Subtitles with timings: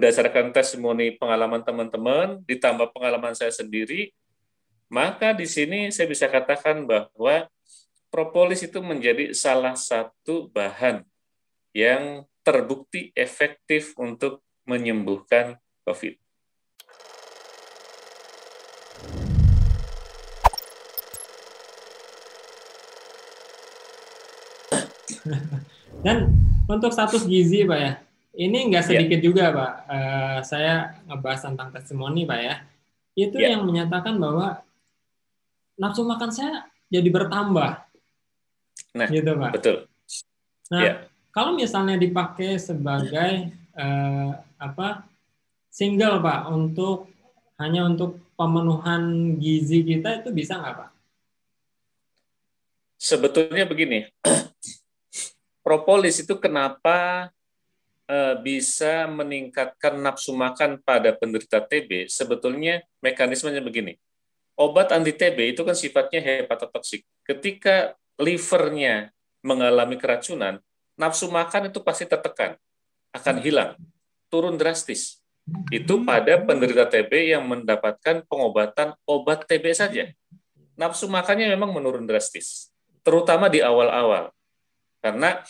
[0.00, 4.16] berdasarkan testimoni pengalaman teman-teman, ditambah pengalaman saya sendiri,
[4.88, 7.44] maka di sini saya bisa katakan bahwa
[8.08, 11.04] propolis itu menjadi salah satu bahan
[11.76, 16.16] yang terbukti efektif untuk menyembuhkan COVID.
[26.00, 26.32] Dan
[26.64, 28.00] untuk status gizi, Pak ya,
[28.38, 28.88] ini nggak ya.
[28.88, 29.26] sedikit yeah.
[29.26, 29.72] juga, Pak.
[29.90, 30.74] Uh, saya
[31.10, 32.54] ngebahas tentang testimoni, Pak ya.
[33.18, 33.58] Itu yeah.
[33.58, 34.62] yang menyatakan bahwa
[35.74, 37.70] nafsu makan saya jadi bertambah.
[38.94, 39.52] Nah, gitu, Pak.
[39.58, 39.76] Betul.
[40.70, 40.96] Nah, yeah.
[41.34, 45.02] kalau misalnya dipakai sebagai uh, apa
[45.66, 47.10] single, Pak, untuk
[47.58, 50.90] hanya untuk pemenuhan gizi kita itu bisa nggak, Pak?
[53.00, 54.06] Sebetulnya begini,
[55.66, 57.28] propolis itu kenapa
[58.42, 62.10] bisa meningkatkan nafsu makan pada penderita TB?
[62.10, 63.96] Sebetulnya mekanismenya begini.
[64.58, 67.06] Obat anti TB itu kan sifatnya hepatotoksik.
[67.24, 69.08] Ketika livernya
[69.40, 70.60] mengalami keracunan,
[71.00, 72.60] nafsu makan itu pasti tertekan,
[73.16, 73.72] akan hilang,
[74.28, 75.24] turun drastis.
[75.72, 80.12] Itu pada penderita TB yang mendapatkan pengobatan obat TB saja.
[80.76, 82.68] Nafsu makannya memang menurun drastis,
[83.00, 84.28] terutama di awal-awal.
[85.00, 85.40] Karena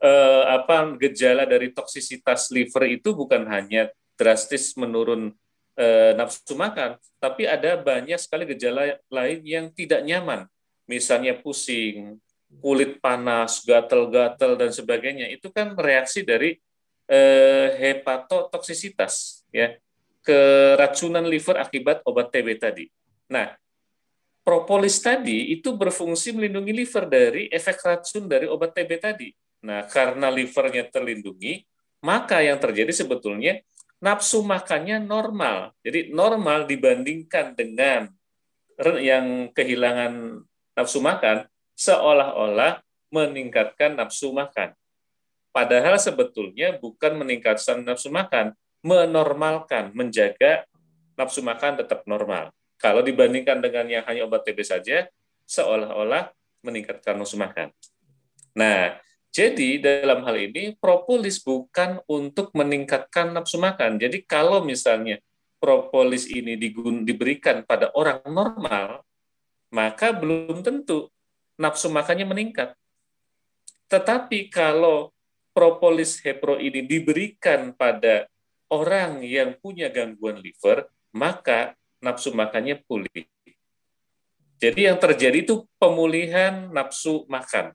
[0.00, 5.34] eh, apa gejala dari toksisitas liver itu bukan hanya drastis menurun
[5.74, 10.46] eh, nafsu makan, tapi ada banyak sekali gejala lain yang tidak nyaman.
[10.84, 12.20] Misalnya pusing,
[12.60, 15.32] kulit panas, gatal-gatal dan sebagainya.
[15.32, 16.60] Itu kan reaksi dari
[17.08, 19.74] eh, hepatotoksisitas ya,
[20.24, 22.86] keracunan liver akibat obat TB tadi.
[23.28, 23.52] Nah,
[24.44, 29.28] propolis tadi itu berfungsi melindungi liver dari efek racun dari obat TB tadi.
[29.64, 31.64] Nah, karena livernya terlindungi,
[32.04, 33.64] maka yang terjadi sebetulnya
[34.04, 35.72] nafsu makannya normal.
[35.80, 38.12] Jadi normal dibandingkan dengan
[39.00, 40.44] yang kehilangan
[40.76, 44.76] nafsu makan, seolah-olah meningkatkan nafsu makan.
[45.54, 48.52] Padahal sebetulnya bukan meningkatkan nafsu makan,
[48.84, 50.68] menormalkan, menjaga
[51.16, 52.52] nafsu makan tetap normal.
[52.76, 55.08] Kalau dibandingkan dengan yang hanya obat TB saja,
[55.48, 56.28] seolah-olah
[56.60, 57.70] meningkatkan nafsu makan.
[58.52, 58.98] Nah,
[59.34, 63.98] jadi dalam hal ini propolis bukan untuk meningkatkan nafsu makan.
[63.98, 65.18] Jadi kalau misalnya
[65.58, 66.54] propolis ini
[67.02, 69.02] diberikan pada orang normal,
[69.74, 71.10] maka belum tentu
[71.58, 72.78] nafsu makannya meningkat.
[73.90, 75.10] Tetapi kalau
[75.50, 78.30] propolis hepro ini diberikan pada
[78.70, 83.26] orang yang punya gangguan liver, maka nafsu makannya pulih.
[84.62, 87.74] Jadi yang terjadi itu pemulihan nafsu makan,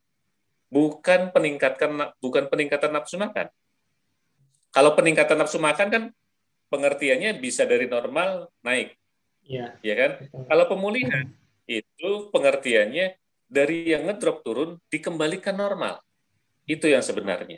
[0.69, 3.49] bukan peningkatkan bukan peningkatan nafsu makan.
[4.69, 6.03] Kalau peningkatan nafsu makan kan
[6.69, 8.93] pengertiannya bisa dari normal naik,
[9.41, 10.11] ya, ya kan?
[10.21, 10.45] Betul.
[10.45, 11.25] Kalau pemulihan
[11.65, 13.17] itu pengertiannya
[13.49, 16.05] dari yang ngedrop turun dikembalikan normal,
[16.69, 17.57] itu yang sebenarnya.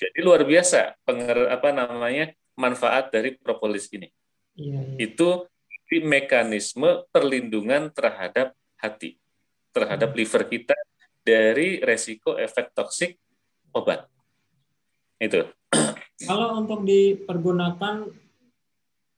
[0.00, 4.08] Jadi luar biasa penger apa namanya manfaat dari propolis ini.
[4.56, 5.12] Iya, iya.
[5.12, 5.44] Itu
[5.92, 9.20] mekanisme perlindungan terhadap hati,
[9.76, 10.18] terhadap hmm.
[10.24, 10.72] liver kita
[11.22, 13.16] dari resiko efek toksik
[13.72, 14.06] obat.
[15.22, 15.46] Itu.
[16.28, 18.06] Kalau untuk dipergunakan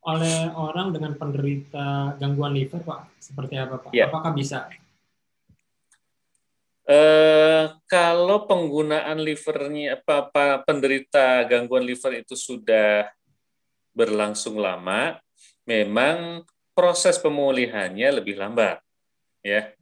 [0.05, 3.91] oleh orang dengan penderita gangguan liver, Pak, seperti apa, Pak?
[3.97, 4.13] Ya.
[4.13, 4.69] Apakah bisa?
[6.85, 13.09] Eh, kalau penggunaan livernya apa, apa penderita gangguan liver itu sudah
[13.97, 15.17] berlangsung lama,
[15.65, 16.45] memang
[16.77, 18.85] proses pemulihannya lebih lambat,
[19.41, 19.73] ya.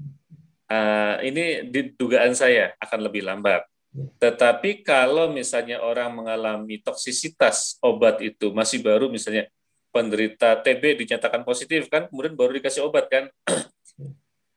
[0.72, 3.68] Uh, ini di dugaan saya akan lebih lambat.
[3.92, 9.52] Tetapi kalau misalnya orang mengalami toksisitas obat itu masih baru, misalnya
[9.92, 13.28] penderita TB dinyatakan positif kan, kemudian baru dikasih obat kan,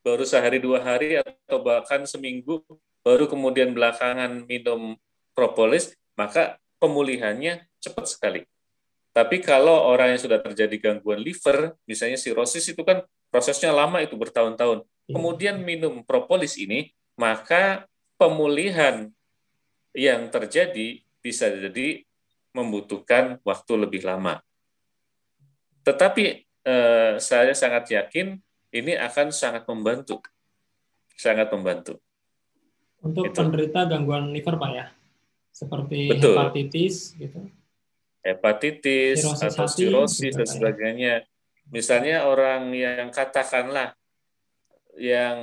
[0.07, 2.63] baru sehari dua hari atau bahkan seminggu,
[3.03, 4.95] baru kemudian belakangan minum
[5.35, 8.41] propolis, maka pemulihannya cepat sekali.
[9.11, 14.15] Tapi kalau orang yang sudah terjadi gangguan liver, misalnya sirosis itu kan prosesnya lama itu
[14.15, 14.87] bertahun-tahun.
[15.05, 15.13] Iya.
[15.17, 17.85] Kemudian minum propolis ini, maka
[18.17, 19.09] pemulihan
[19.95, 22.03] yang terjadi bisa jadi
[22.51, 24.41] membutuhkan waktu lebih lama.
[25.85, 26.25] Tetapi
[26.65, 28.39] eh, saya sangat yakin
[28.73, 30.19] ini akan sangat membantu,
[31.15, 32.01] sangat membantu.
[33.05, 33.37] Untuk itu.
[33.37, 34.85] penderita gangguan liver, Pak ya,
[35.53, 36.33] seperti Betul.
[36.33, 37.45] hepatitis, gitu
[38.25, 40.53] hepatitis sirosis atau sirosis dan ya.
[40.57, 41.13] sebagainya.
[41.69, 43.93] Misalnya orang yang katakanlah
[44.95, 45.39] yang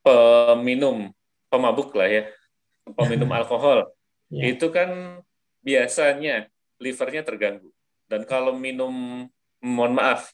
[0.00, 1.12] peminum
[1.52, 2.22] pemabuk lah ya,
[2.96, 3.88] peminum alkohol,
[4.32, 4.52] ya.
[4.52, 5.20] itu kan
[5.60, 6.48] biasanya
[6.80, 7.68] livernya terganggu.
[8.08, 9.26] Dan kalau minum,
[9.60, 10.32] mohon maaf,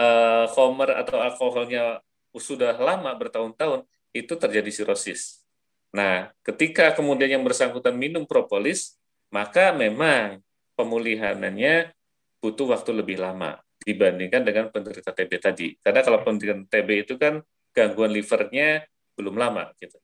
[0.00, 2.00] uh, homer atau alkoholnya
[2.32, 3.84] sudah lama bertahun-tahun,
[4.16, 5.44] itu terjadi sirosis.
[5.92, 8.96] Nah, ketika kemudian yang bersangkutan minum propolis,
[9.28, 10.40] maka memang
[10.78, 11.92] pemulihannya
[12.40, 15.68] butuh waktu lebih lama dibandingkan dengan penderita TB tadi.
[15.82, 17.42] Karena kalau penderita TB itu kan
[17.74, 18.86] gangguan livernya
[19.18, 19.98] belum lama gitu.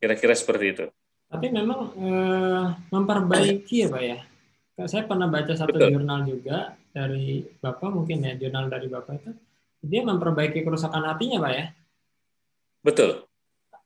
[0.00, 0.86] Kira-kira seperti itu.
[1.30, 4.18] Tapi memang eh, memperbaiki ya Pak ya.
[4.88, 5.92] Saya pernah baca satu Betul.
[5.92, 9.30] jurnal juga dari Bapak mungkin ya, jurnal dari Bapak itu.
[9.80, 11.66] Dia memperbaiki kerusakan hatinya Pak ya.
[12.80, 13.28] Betul.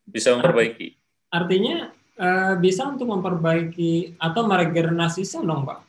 [0.06, 0.94] Bisa memperbaiki.
[1.35, 5.81] Artinya eh, bisa untuk memperbaiki atau meregenerasi sel dong Pak?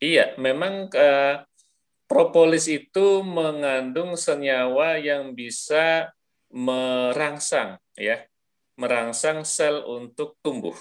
[0.00, 1.44] Iya, memang eh,
[2.10, 6.10] propolis itu mengandung senyawa yang bisa
[6.50, 8.26] merangsang ya
[8.80, 10.74] merangsang sel untuk tumbuh.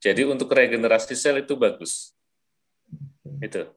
[0.00, 2.16] Jadi untuk regenerasi sel itu bagus.
[3.44, 3.68] Itu.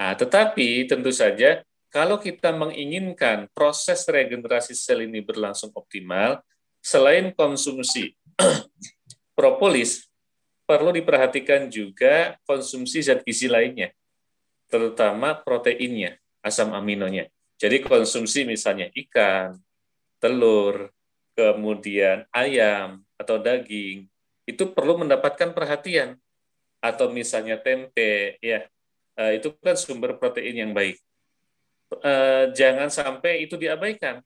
[0.00, 1.60] Nah, tetapi tentu saja
[1.92, 6.40] kalau kita menginginkan proses regenerasi sel ini berlangsung optimal,
[6.80, 8.16] selain konsumsi
[9.38, 10.08] propolis,
[10.64, 13.92] perlu diperhatikan juga konsumsi zat gizi lainnya,
[14.68, 17.26] terutama proteinnya, asam aminonya.
[17.58, 19.58] Jadi konsumsi misalnya ikan,
[20.22, 20.94] telur,
[21.34, 24.06] kemudian ayam atau daging,
[24.46, 26.14] itu perlu mendapatkan perhatian.
[26.78, 28.62] Atau misalnya tempe, ya
[29.18, 30.94] eh, itu kan sumber protein yang baik.
[31.90, 34.22] Eh, jangan sampai itu diabaikan.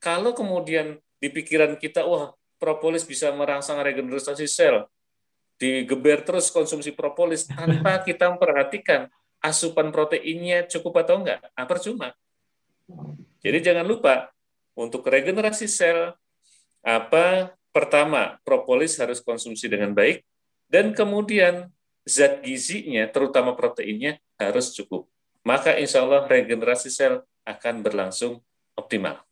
[0.00, 4.88] Kalau kemudian di pikiran kita, wah propolis bisa merangsang regenerasi sel,
[5.60, 12.12] digeber terus konsumsi propolis tanpa kita memperhatikan asupan proteinnya cukup atau enggak, nah, percuma.
[13.40, 14.28] Jadi jangan lupa
[14.76, 16.12] untuk regenerasi sel,
[16.84, 20.24] apa pertama propolis harus konsumsi dengan baik
[20.66, 21.70] dan kemudian
[22.04, 25.06] zat gizinya terutama proteinnya harus cukup.
[25.44, 28.40] Maka insya Allah regenerasi sel akan berlangsung
[28.76, 29.24] optimal.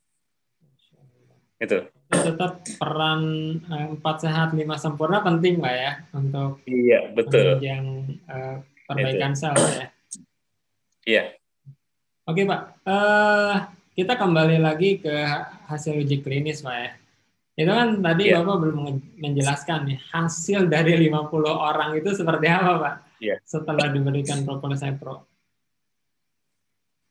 [1.59, 1.85] Itu.
[2.09, 3.21] Tetap peran
[3.61, 8.57] eh, empat sehat lima sempurna penting lah ya untuk iya betul yang uh,
[8.89, 9.41] perbaikan Itu.
[9.45, 9.87] sel ya.
[11.07, 11.35] Iya.
[12.29, 12.61] Oke pak.
[12.85, 13.55] Uh,
[13.99, 15.11] kita kembali lagi ke
[15.67, 16.91] hasil uji klinis, Pak ya.
[17.59, 18.39] Itu kan tadi yeah.
[18.39, 18.79] Bapak belum
[19.19, 22.95] menjelaskan nih, hasil dari 50 orang itu seperti apa, Pak?
[23.19, 23.43] Yeah.
[23.43, 25.27] Setelah diberikan propolis Pro.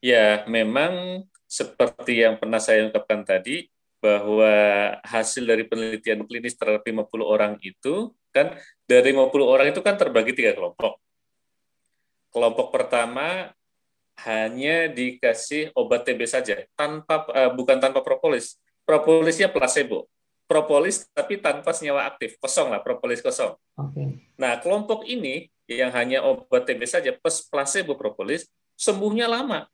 [0.00, 3.68] Ya, memang seperti yang pernah saya ungkapkan tadi,
[4.00, 4.48] bahwa
[5.04, 8.56] hasil dari penelitian klinis terhadap 50 orang itu, kan
[8.88, 10.96] dari 50 orang itu kan terbagi tiga kelompok.
[12.32, 13.52] Kelompok pertama
[14.26, 18.58] hanya dikasih obat TB saja, tanpa uh, bukan tanpa propolis.
[18.82, 20.10] Propolisnya placebo.
[20.48, 23.54] Propolis tapi tanpa senyawa aktif, kosong lah, propolis kosong.
[23.76, 24.18] Okay.
[24.40, 29.68] Nah, kelompok ini yang hanya obat TB saja plus placebo propolis, sembuhnya lama.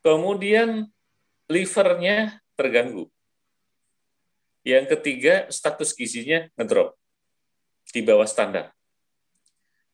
[0.00, 0.86] Kemudian
[1.50, 3.10] livernya terganggu.
[4.62, 6.94] Yang ketiga, status gizinya ngedrop
[7.90, 8.70] di bawah standar.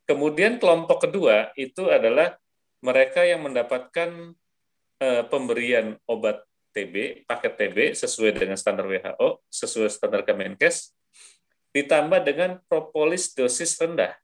[0.05, 2.37] Kemudian kelompok kedua itu adalah
[2.79, 4.35] mereka yang mendapatkan
[5.03, 6.43] uh, pemberian obat
[6.77, 10.95] TB, paket TB sesuai dengan standar WHO, sesuai standar Kemenkes,
[11.75, 14.15] ditambah dengan propolis dosis rendah.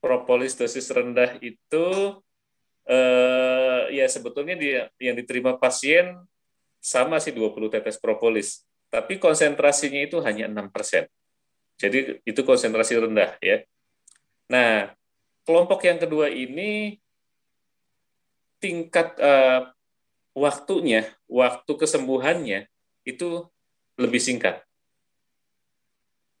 [0.00, 2.18] Propolis dosis rendah itu
[2.88, 6.18] uh, ya sebetulnya dia, yang diterima pasien
[6.80, 11.06] sama sih 20 tetes propolis, tapi konsentrasinya itu hanya 6%.
[11.80, 13.64] Jadi itu konsentrasi rendah ya.
[14.50, 14.92] Nah,
[15.44, 16.98] kelompok yang kedua ini
[18.60, 19.72] tingkat uh,
[20.36, 22.70] waktunya, waktu kesembuhannya
[23.02, 23.48] itu
[23.98, 24.62] lebih singkat.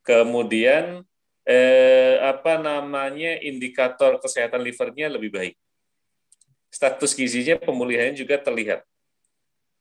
[0.00, 1.04] Kemudian
[1.44, 5.54] eh, apa namanya indikator kesehatan livernya lebih baik.
[6.70, 8.86] Status gizinya pemulihannya juga terlihat.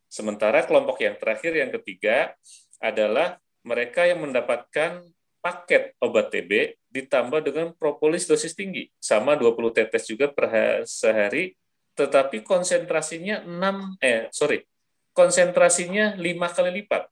[0.09, 2.33] Sementara kelompok yang terakhir yang ketiga
[2.81, 5.05] adalah mereka yang mendapatkan
[5.39, 11.55] paket obat TB ditambah dengan propolis dosis tinggi sama 20 tetes juga per sehari
[11.95, 14.65] tetapi konsentrasinya 6 eh sorry
[15.13, 17.09] konsentrasinya lima kali lipat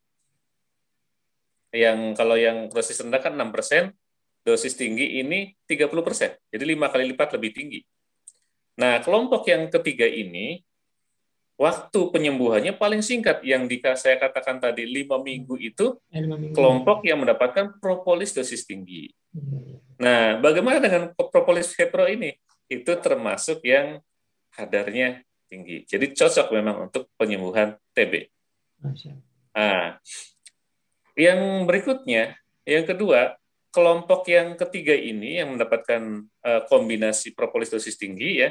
[1.74, 3.92] yang kalau yang dosis rendah kan 6 persen
[4.42, 7.80] dosis tinggi ini 30 persen jadi lima kali lipat lebih tinggi
[8.78, 10.64] nah kelompok yang ketiga ini
[11.58, 16.54] waktu penyembuhannya paling singkat yang di, saya katakan tadi lima minggu itu eh, minggu.
[16.54, 19.10] kelompok yang mendapatkan propolis dosis tinggi.
[19.34, 19.82] Iya.
[19.98, 22.38] Nah, bagaimana dengan propolis Hepro ini?
[22.70, 23.98] Itu termasuk yang
[24.58, 25.86] kadarnya tinggi.
[25.86, 28.26] Jadi cocok memang untuk penyembuhan TB.
[29.54, 30.02] Nah,
[31.14, 32.34] yang berikutnya,
[32.66, 33.38] yang kedua,
[33.70, 38.50] kelompok yang ketiga ini yang mendapatkan uh, kombinasi propolis dosis tinggi ya,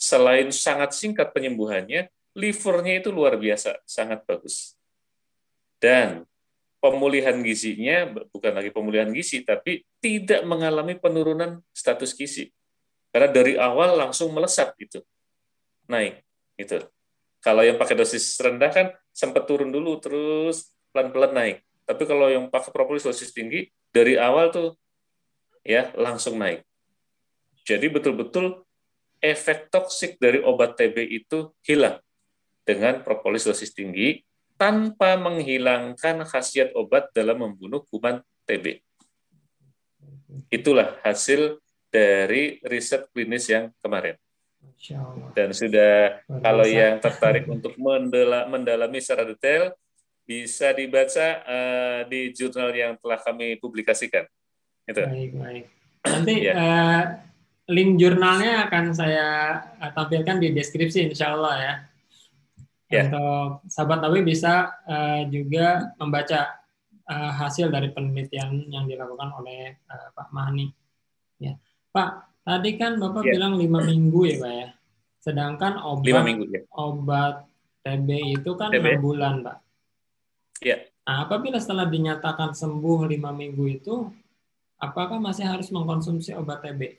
[0.00, 4.76] selain sangat singkat penyembuhannya, livernya itu luar biasa, sangat bagus.
[5.78, 6.24] Dan
[6.78, 12.50] pemulihan gizinya bukan lagi pemulihan gizi, tapi tidak mengalami penurunan status gizi.
[13.10, 15.02] Karena dari awal langsung melesat itu,
[15.88, 16.22] naik.
[16.54, 16.78] Itu.
[17.42, 21.56] Kalau yang pakai dosis rendah kan sempat turun dulu, terus pelan-pelan naik.
[21.88, 24.76] Tapi kalau yang pakai propolis dosis tinggi, dari awal tuh
[25.64, 26.62] ya langsung naik.
[27.64, 28.64] Jadi betul-betul
[29.20, 31.98] efek toksik dari obat TB itu hilang
[32.62, 34.20] dengan propolis dosis tinggi
[34.58, 38.82] tanpa menghilangkan khasiat obat dalam membunuh kuman TB.
[40.52, 44.16] Itulah hasil dari riset klinis yang kemarin.
[45.34, 47.74] Dan sudah kalau yang tertarik untuk
[48.46, 49.74] mendalami secara detail
[50.28, 54.28] bisa dibaca uh, di jurnal yang telah kami publikasikan.
[54.84, 55.00] Itu.
[55.00, 55.64] Baik, baik.
[56.04, 56.52] Nanti ya.
[56.52, 57.02] uh,
[57.68, 59.26] link jurnalnya akan saya
[59.76, 61.74] eh, tampilkan di deskripsi insya Allah ya.
[62.88, 63.04] Yeah.
[63.08, 66.56] Untuk sahabat Nabi bisa uh, juga membaca
[67.08, 70.72] uh, hasil dari penelitian yang dilakukan oleh uh, Pak Mahani.
[71.36, 71.60] Ya.
[71.92, 73.32] Pak, tadi kan Bapak yeah.
[73.36, 74.68] bilang lima minggu ya Pak ya.
[75.20, 76.60] Sedangkan obat lima minggu, ya.
[76.72, 77.44] obat
[77.84, 78.08] TB
[78.40, 79.56] itu kan enam bulan Pak.
[80.64, 80.88] Ya.
[81.04, 84.08] Nah, apabila setelah dinyatakan sembuh lima minggu itu,
[84.80, 86.96] apakah masih harus mengkonsumsi obat TB?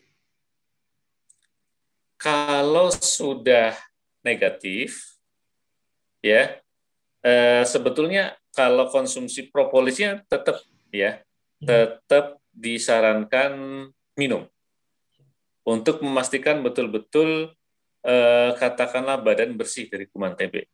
[2.20, 3.74] Kalau sudah
[4.22, 5.20] negatif,
[6.20, 6.60] ya
[7.24, 10.60] eh, sebetulnya kalau konsumsi propolisnya tetap
[10.92, 11.20] ya
[11.64, 11.66] hmm.
[11.66, 13.52] tetap disarankan
[14.20, 14.44] minum
[15.70, 17.54] untuk memastikan betul-betul
[18.02, 20.66] eh, katakanlah badan bersih dari kuman TB.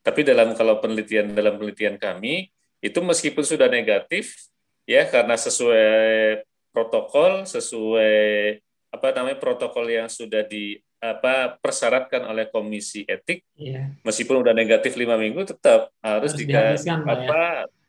[0.00, 2.50] Tapi dalam kalau penelitian dalam penelitian kami
[2.82, 4.50] itu meskipun sudah negatif
[4.88, 8.58] ya karena sesuai protokol sesuai
[8.90, 13.88] apa namanya protokol yang sudah di apa persyaratkan oleh komisi etik iya.
[14.04, 16.96] meskipun udah negatif lima minggu tetap harus, harus dikasih ya.
[17.00, 17.79] apa ya?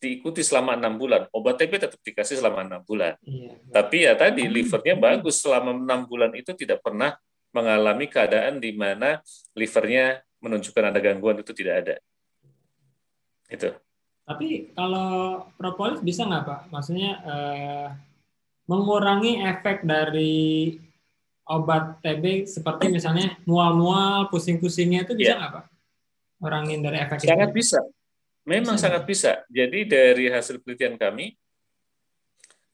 [0.00, 3.54] Diikuti selama enam bulan obat TB tetap dikasih selama enam bulan iya.
[3.68, 7.14] tapi ya tadi livernya bagus selama enam bulan itu tidak pernah
[7.52, 9.20] mengalami keadaan di mana
[9.52, 11.96] livernya menunjukkan ada gangguan itu tidak ada
[13.52, 13.68] itu
[14.24, 17.88] tapi kalau propolis bisa nggak pak maksudnya eh,
[18.64, 20.72] mengurangi efek dari
[21.44, 25.40] obat TB seperti misalnya mual-mual, pusing-pusingnya itu bisa iya.
[25.40, 25.64] nggak Pak?
[26.44, 27.56] Orangin dari efek Sangat itu?
[27.60, 27.80] bisa.
[28.44, 28.84] Memang bisa.
[28.84, 29.32] sangat bisa.
[29.48, 31.32] Jadi dari hasil penelitian kami,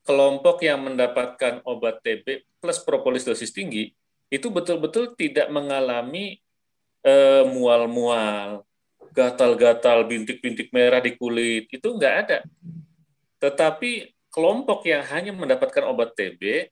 [0.03, 3.95] kelompok yang mendapatkan obat TB plus propolis dosis tinggi
[4.31, 6.39] itu betul-betul tidak mengalami
[7.03, 8.63] uh, mual-mual,
[9.11, 12.39] gatal-gatal, bintik-bintik merah di kulit, itu nggak ada.
[13.43, 16.71] Tetapi kelompok yang hanya mendapatkan obat TB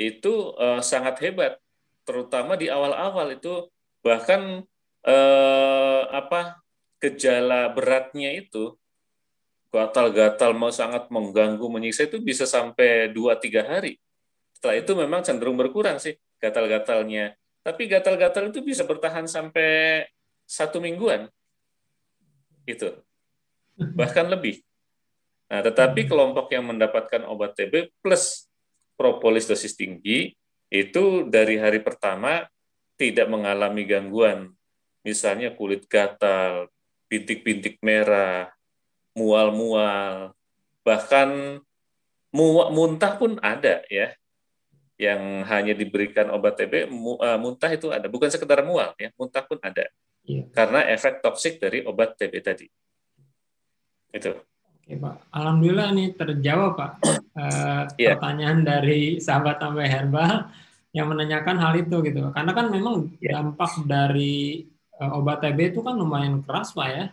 [0.00, 1.60] itu uh, sangat hebat,
[2.08, 3.68] terutama di awal-awal itu
[4.00, 4.64] bahkan
[5.04, 6.63] uh, apa
[7.04, 8.72] gejala beratnya itu
[9.68, 14.00] gatal-gatal mau sangat mengganggu menyiksa itu bisa sampai 2-3 hari.
[14.56, 17.36] Setelah itu memang cenderung berkurang sih gatal-gatalnya.
[17.60, 20.04] Tapi gatal-gatal itu bisa bertahan sampai
[20.48, 21.28] satu mingguan.
[22.64, 22.96] Itu.
[23.76, 24.64] Bahkan lebih.
[25.50, 28.48] Nah, tetapi kelompok yang mendapatkan obat TB plus
[28.96, 30.32] propolis dosis tinggi
[30.72, 32.46] itu dari hari pertama
[32.94, 34.54] tidak mengalami gangguan,
[35.02, 36.70] misalnya kulit gatal,
[37.14, 38.50] bintik-bintik merah,
[39.14, 40.34] mual-mual,
[40.82, 41.62] bahkan
[42.74, 44.10] muntah pun ada ya,
[44.98, 49.62] yang hanya diberikan obat TB, eh, muntah itu ada, bukan sekedar mual ya, muntah pun
[49.62, 49.86] ada,
[50.26, 50.42] iya.
[50.50, 52.66] karena efek toksik dari obat TB tadi.
[54.10, 54.34] Itu.
[54.84, 58.18] Oke Pak, Alhamdulillah nih terjawab Pak uh, yeah.
[58.20, 60.50] pertanyaan dari sahabat sampai herbal
[60.92, 62.28] yang menanyakan hal itu gitu.
[62.36, 63.40] Karena kan memang yeah.
[63.40, 64.68] dampak dari
[65.00, 67.04] obat TB itu kan lumayan keras Pak ya.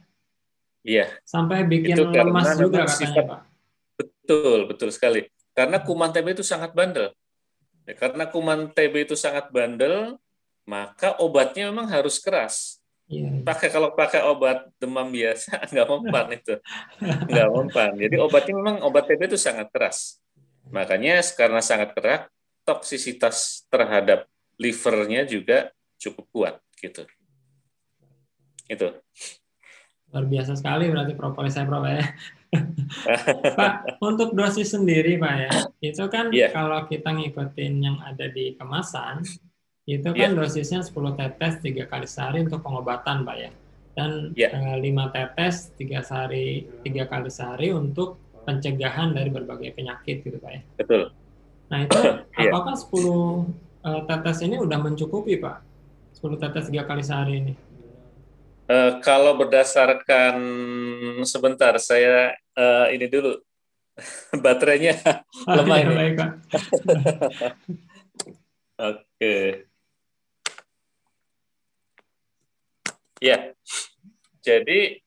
[0.82, 1.06] Iya.
[1.26, 3.42] Sampai bikin itu lemas juga katanya sifat, Pak.
[3.98, 5.22] Betul, betul sekali.
[5.54, 7.14] Karena kuman TB itu sangat bandel.
[7.86, 10.18] Ya, karena kuman TB itu sangat bandel,
[10.66, 13.44] maka obatnya memang harus keras Iya, iya.
[13.44, 16.56] Pakai kalau pakai obat demam biasa nggak mempan itu,
[17.04, 17.92] nggak mempan.
[18.00, 20.24] Jadi obatnya memang obat TB itu sangat keras.
[20.72, 22.32] Makanya karena sangat keras,
[22.64, 27.04] toksisitas terhadap livernya juga cukup kuat gitu.
[28.72, 28.88] Itu.
[30.12, 32.00] Luar biasa sekali berarti propolis saya Prof ya.
[33.60, 36.52] Pak, untuk dosis sendiri Pak ya, itu kan yeah.
[36.52, 39.24] kalau kita ngikutin yang ada di kemasan,
[39.88, 40.36] itu kan yeah.
[40.36, 43.52] dosisnya 10 tetes tiga kali sehari untuk pengobatan, Pak ya.
[43.96, 44.52] Dan yeah.
[44.52, 50.52] uh, 5 tetes tiga sehari tiga kali sehari untuk pencegahan dari berbagai penyakit gitu Pak
[50.52, 50.62] ya.
[50.76, 51.02] Betul.
[51.72, 52.00] Nah itu
[52.44, 52.52] iya.
[52.52, 55.58] apakah 10 uh, tetes ini udah mencukupi Pak?
[56.20, 57.54] 10 tetes tiga kali sehari ini?
[58.72, 60.40] Uh, kalau berdasarkan
[61.28, 63.36] sebentar saya uh, ini dulu
[64.46, 64.96] baterainya
[65.44, 65.94] oh, lemah ini.
[65.94, 66.30] Baik, Pak.
[68.96, 69.36] Oke.
[73.22, 73.54] Ya.
[74.42, 74.98] Jadi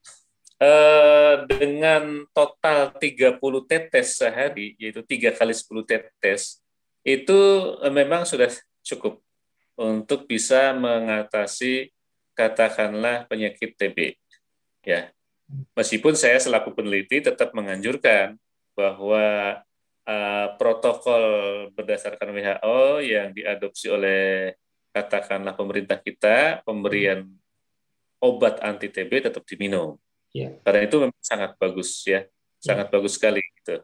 [0.62, 6.62] eh, dengan total 30 tetes sehari, yaitu tiga kali 10 tetes,
[7.02, 7.40] itu
[7.82, 8.50] eh, memang sudah
[8.86, 9.18] cukup
[9.74, 11.90] untuk bisa mengatasi
[12.34, 14.18] katakanlah penyakit TB.
[14.84, 15.10] Ya.
[15.78, 18.36] Meskipun saya selaku peneliti tetap menganjurkan
[18.74, 19.58] bahwa
[20.04, 21.24] uh, protokol
[21.72, 24.52] berdasarkan WHO yang diadopsi oleh
[24.94, 27.26] katakanlah pemerintah kita, pemberian
[28.22, 29.98] obat anti TB tetap diminum.
[30.34, 30.58] Yeah.
[30.62, 32.26] Karena itu memang sangat bagus ya,
[32.58, 32.94] sangat yeah.
[32.94, 33.82] bagus sekali gitu.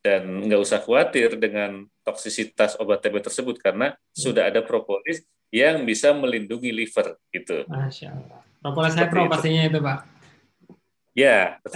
[0.00, 4.16] Dan nggak usah khawatir dengan toksisitas obat TB tersebut karena yeah.
[4.16, 7.66] sudah ada propolis yang bisa melindungi liver gitu.
[7.66, 8.40] Masya Allah.
[8.62, 9.98] Propolis pro pastinya itu Pak.
[11.14, 11.58] Ya.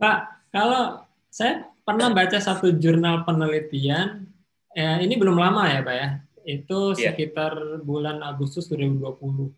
[0.00, 0.18] Pak,
[0.52, 1.02] kalau
[1.32, 4.28] saya pernah baca satu jurnal penelitian,
[4.76, 6.08] eh, ini belum lama ya Pak ya,
[6.44, 7.12] itu yeah.
[7.12, 9.48] sekitar bulan Agustus 2020.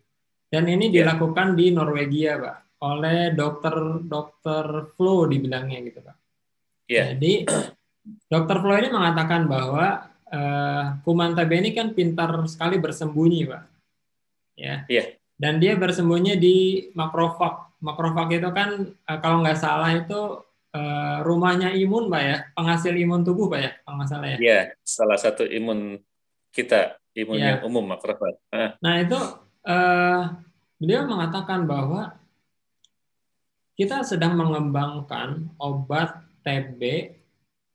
[0.51, 1.03] Dan ini yeah.
[1.03, 2.57] dilakukan di Norwegia Pak,
[2.87, 3.75] oleh dokter
[4.07, 6.15] dokter Flo dibilangnya gitu Pak.
[6.87, 7.15] Yeah.
[7.15, 7.47] Jadi
[8.29, 13.63] dokter Flo ini mengatakan bahwa uh, kuman TB ini kan pintar sekali bersembunyi Pak.
[14.57, 14.87] Ya.
[14.87, 15.19] Yeah.
[15.35, 16.57] Dan dia bersembunyi di
[16.95, 20.45] makrofag makrofag itu kan uh, kalau nggak salah itu
[20.75, 24.37] uh, rumahnya imun, Pak ya, penghasil imun tubuh, Pak ya, kalau nggak salah ya.
[24.37, 25.99] Iya, salah satu imun
[26.53, 27.57] kita, imun ya.
[27.57, 28.37] yang umum makrofag.
[28.53, 28.71] Uh.
[28.79, 29.19] Nah itu
[29.65, 30.21] uh,
[30.77, 32.15] beliau mengatakan bahwa
[33.75, 36.81] kita sedang mengembangkan obat TB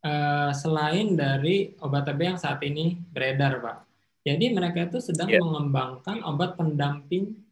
[0.07, 3.77] uh, selain dari obat TB yang saat ini beredar, Pak.
[4.23, 5.43] Jadi mereka itu sedang yeah.
[5.43, 7.43] mengembangkan obat pendamping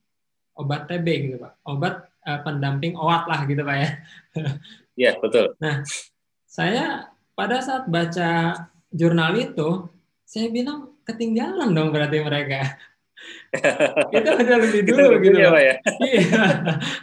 [0.55, 1.53] obat TB gitu, Pak.
[1.67, 3.91] Obat uh, pendamping OAT lah gitu Pak ya.
[4.95, 5.59] Iya, betul.
[5.59, 5.83] Nah,
[6.47, 8.55] saya pada saat baca
[8.95, 9.91] jurnal itu,
[10.23, 12.79] saya bilang ketinggalan dong berarti mereka.
[14.15, 15.75] itu udah lebih dulu gitu ya, Pak ya.
[15.99, 16.47] Iya.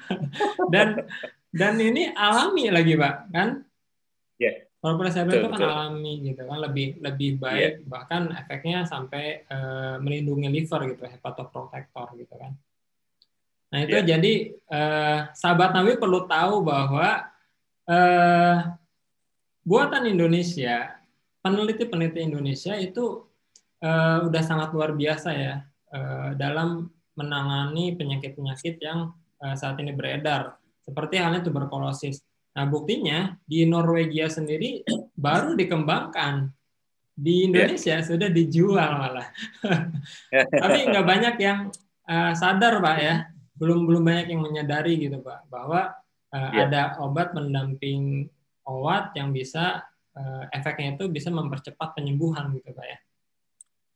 [0.73, 0.87] dan
[1.51, 3.67] dan ini alami lagi Pak, kan?
[4.81, 4.89] Iya.
[4.89, 5.69] Corporate cyber itu kan betul.
[5.69, 7.85] alami gitu kan, lebih lebih baik yeah.
[7.85, 12.57] bahkan efeknya sampai uh, melindungi liver gitu, hepatoprotector gitu kan.
[13.71, 14.09] Nah itu yeah.
[14.17, 17.23] jadi eh, sahabat Nabi perlu tahu bahwa
[17.87, 18.57] eh,
[19.63, 20.99] buatan Indonesia,
[21.39, 23.23] peneliti-peneliti Indonesia itu
[23.79, 30.59] eh, udah sangat luar biasa ya eh, dalam menangani penyakit-penyakit yang eh, saat ini beredar,
[30.83, 32.19] seperti halnya tuberkulosis.
[32.51, 34.83] Nah buktinya di Norwegia sendiri
[35.15, 36.51] baru dikembangkan
[37.15, 38.05] di Indonesia yeah.
[38.05, 39.29] sudah dijual malah.
[40.63, 41.69] Tapi nggak banyak yang
[42.07, 43.15] uh, sadar pak ya
[43.61, 45.93] belum belum banyak yang menyadari gitu pak bahwa
[46.33, 46.65] uh, eh, yeah.
[46.65, 48.25] ada obat pendamping
[48.65, 49.85] obat yang bisa
[50.17, 52.99] uh, efeknya itu bisa mempercepat penyembuhan gitu pak ya.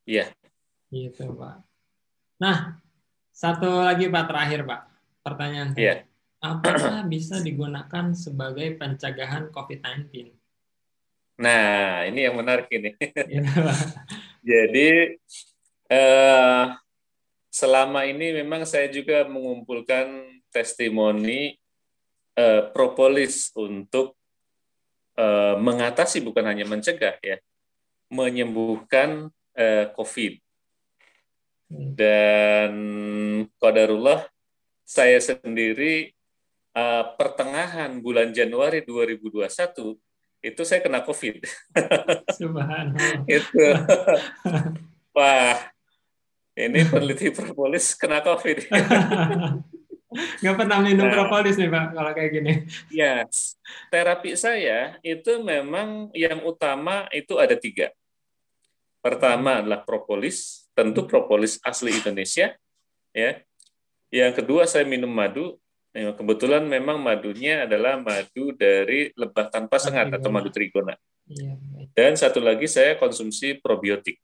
[0.05, 0.25] Iya.
[0.29, 0.29] Yeah.
[0.93, 1.65] Gitu pak.
[2.39, 2.79] Nah
[3.35, 4.81] satu lagi pak terakhir pak
[5.25, 5.81] pertanyaan saya.
[5.81, 5.97] Yeah.
[6.45, 10.29] Apakah bisa digunakan sebagai pencegahan COVID-19?
[11.41, 12.93] Nah, ini yang menarik ini.
[13.01, 13.41] Iya,
[14.51, 15.17] Jadi,
[15.89, 16.77] uh,
[17.49, 21.57] selama ini memang saya juga mengumpulkan testimoni
[22.37, 24.13] uh, propolis untuk
[25.17, 27.41] uh, mengatasi bukan hanya mencegah ya,
[28.07, 29.27] menyembuhkan
[29.57, 30.39] uh, COVID.
[31.73, 31.91] Hmm.
[31.97, 32.73] Dan
[33.59, 34.29] qadarullah
[34.85, 36.14] saya sendiri
[36.75, 39.47] uh, pertengahan bulan Januari 2021
[40.45, 41.41] itu saya kena COVID.
[42.37, 43.25] Subhanallah.
[43.41, 43.65] itu.
[45.15, 45.57] Wah,
[46.53, 48.57] ini peneliti propolis kena COVID.
[50.15, 52.53] Nggak pernah minum nah, propolis nih Pak, kalau kayak gini.
[52.87, 53.59] Ya, yes.
[53.91, 57.91] terapi saya itu memang yang utama itu ada tiga.
[59.03, 62.55] Pertama adalah propolis, tentu propolis asli Indonesia.
[63.11, 63.43] ya.
[64.07, 65.59] Yang kedua saya minum madu,
[65.95, 70.99] kebetulan memang madunya adalah madu dari lebah tanpa sengat atau madu trigona.
[71.25, 71.55] Iya,
[71.95, 74.19] Dan satu lagi saya konsumsi probiotik.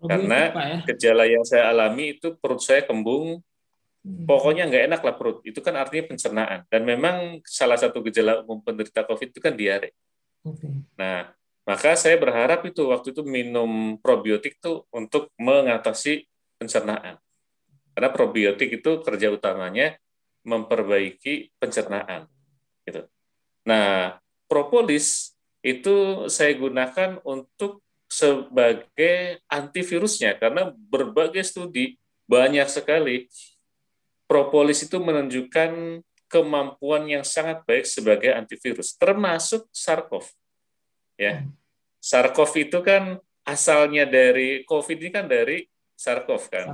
[0.00, 0.78] Karena ya?
[0.92, 3.44] gejala yang saya alami itu perut saya kembung,
[4.00, 4.24] hmm.
[4.24, 5.44] pokoknya nggak enak lah perut.
[5.44, 6.60] Itu kan artinya pencernaan.
[6.72, 9.92] Dan memang salah satu gejala umum penderita COVID itu kan diare.
[10.40, 10.72] Okay.
[10.96, 11.32] Nah,
[11.64, 16.28] maka saya berharap itu waktu itu minum probiotik tuh untuk mengatasi
[16.60, 17.16] pencernaan.
[17.92, 19.96] Karena probiotik itu kerja utamanya
[20.44, 22.28] memperbaiki pencernaan.
[22.84, 23.08] Gitu.
[23.64, 25.32] Nah, propolis
[25.64, 31.96] itu saya gunakan untuk sebagai antivirusnya karena berbagai studi
[32.28, 33.26] banyak sekali
[34.28, 40.26] propolis itu menunjukkan kemampuan yang sangat baik sebagai antivirus termasuk SARS-CoV.
[41.16, 41.44] Ya.
[41.44, 41.52] Hmm.
[42.00, 46.66] SARS-CoV itu kan asalnya dari COVID ini kan dari SARS-CoV kan.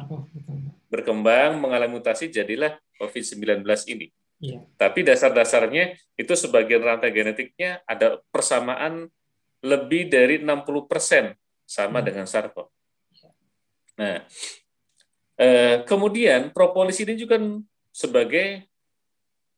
[0.91, 4.11] Berkembang mengalami mutasi jadilah COVID-19 ini.
[4.41, 4.65] Ya.
[4.81, 9.09] Tapi dasar-dasarnya itu sebagian rantai genetiknya ada persamaan
[9.61, 11.37] lebih dari 60%
[11.69, 12.07] sama hmm.
[12.09, 12.69] dengan SARS-CoV.
[14.01, 14.25] Nah,
[15.37, 17.37] eh, kemudian propolis ini juga
[17.93, 18.65] sebagai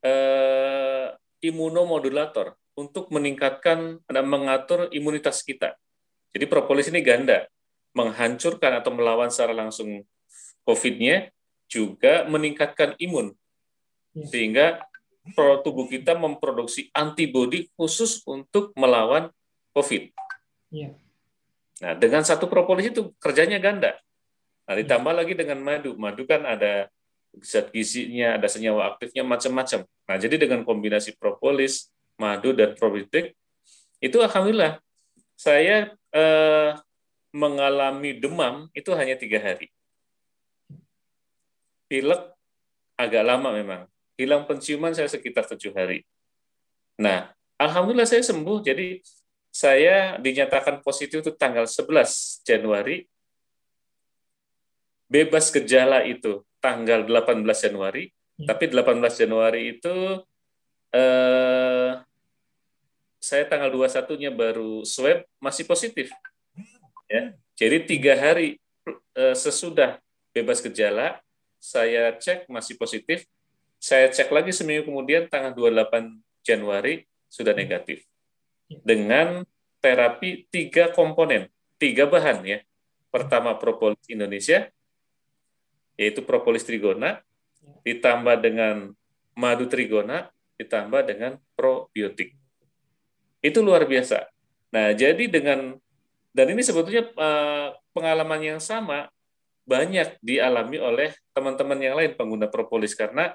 [0.02, 1.06] eh,
[1.46, 5.78] imunomodulator untuk meningkatkan dan mengatur imunitas kita.
[6.32, 7.44] Jadi propolis ini ganda,
[7.92, 10.02] menghancurkan atau melawan secara langsung
[10.62, 11.30] COVID-nya,
[11.66, 13.32] juga meningkatkan imun.
[14.12, 14.26] Ya.
[14.28, 14.66] Sehingga
[15.64, 19.30] tubuh kita memproduksi antibodi khusus untuk melawan
[19.72, 20.12] COVID.
[20.74, 20.92] Ya.
[21.82, 23.98] Nah, dengan satu propolis itu kerjanya ganda.
[24.68, 25.98] Nah, ditambah lagi dengan madu.
[25.98, 26.86] Madu kan ada
[27.40, 29.82] zat gizinya, ada senyawa aktifnya macam-macam.
[29.82, 33.34] Nah, jadi dengan kombinasi propolis, madu dan probiotik
[34.02, 34.78] itu alhamdulillah
[35.34, 36.70] saya eh,
[37.32, 39.70] mengalami demam itu hanya tiga hari.
[41.92, 42.32] Pilek
[42.96, 43.84] agak lama memang.
[44.16, 46.08] Hilang penciuman saya sekitar tujuh hari.
[46.96, 47.28] Nah,
[47.60, 48.64] alhamdulillah saya sembuh.
[48.64, 49.04] Jadi
[49.52, 53.04] saya dinyatakan positif itu tanggal 11 Januari,
[55.04, 58.48] bebas gejala itu tanggal 18 Januari, hmm.
[58.48, 60.24] tapi 18 Januari itu
[60.96, 62.00] eh,
[63.20, 66.08] saya tanggal 21-nya baru swab masih positif.
[67.12, 67.36] Ya.
[67.60, 68.56] Jadi tiga hari
[69.12, 70.00] eh, sesudah
[70.32, 71.20] bebas gejala,
[71.62, 73.22] saya cek masih positif,
[73.78, 78.02] saya cek lagi seminggu kemudian tanggal 28 Januari sudah negatif
[78.82, 79.46] dengan
[79.78, 81.46] terapi tiga komponen,
[81.78, 82.58] tiga bahan ya.
[83.14, 84.66] Pertama propolis Indonesia,
[85.94, 87.22] yaitu propolis trigona,
[87.86, 88.90] ditambah dengan
[89.38, 92.34] madu trigona, ditambah dengan probiotik.
[93.38, 94.26] Itu luar biasa.
[94.72, 95.76] Nah, jadi dengan
[96.32, 99.12] dan ini sebetulnya eh, pengalaman yang sama
[99.62, 103.34] banyak dialami oleh teman-teman yang lain pengguna propolis karena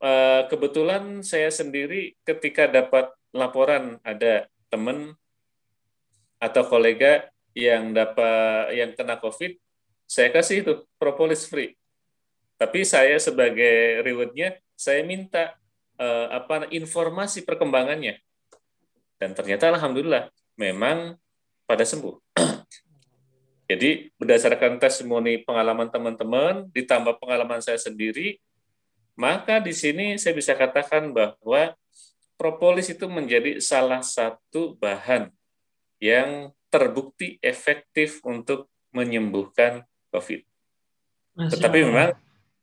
[0.00, 5.14] eh, kebetulan saya sendiri ketika dapat laporan ada teman
[6.40, 9.58] atau kolega yang dapat yang kena COVID,
[10.06, 11.74] saya kasih itu propolis free.
[12.56, 15.56] Tapi saya sebagai rewardnya, saya minta
[16.00, 18.20] uh, apa informasi perkembangannya.
[19.20, 21.16] Dan ternyata alhamdulillah memang
[21.68, 22.16] pada sembuh.
[23.70, 28.42] Jadi berdasarkan testimoni pengalaman teman-teman ditambah pengalaman saya sendiri,
[29.14, 31.78] maka di sini saya bisa katakan bahwa
[32.34, 35.30] propolis itu menjadi salah satu bahan
[36.02, 40.42] yang terbukti efektif untuk menyembuhkan COVID.
[41.38, 41.86] Masya Tetapi Allah.
[41.86, 42.10] memang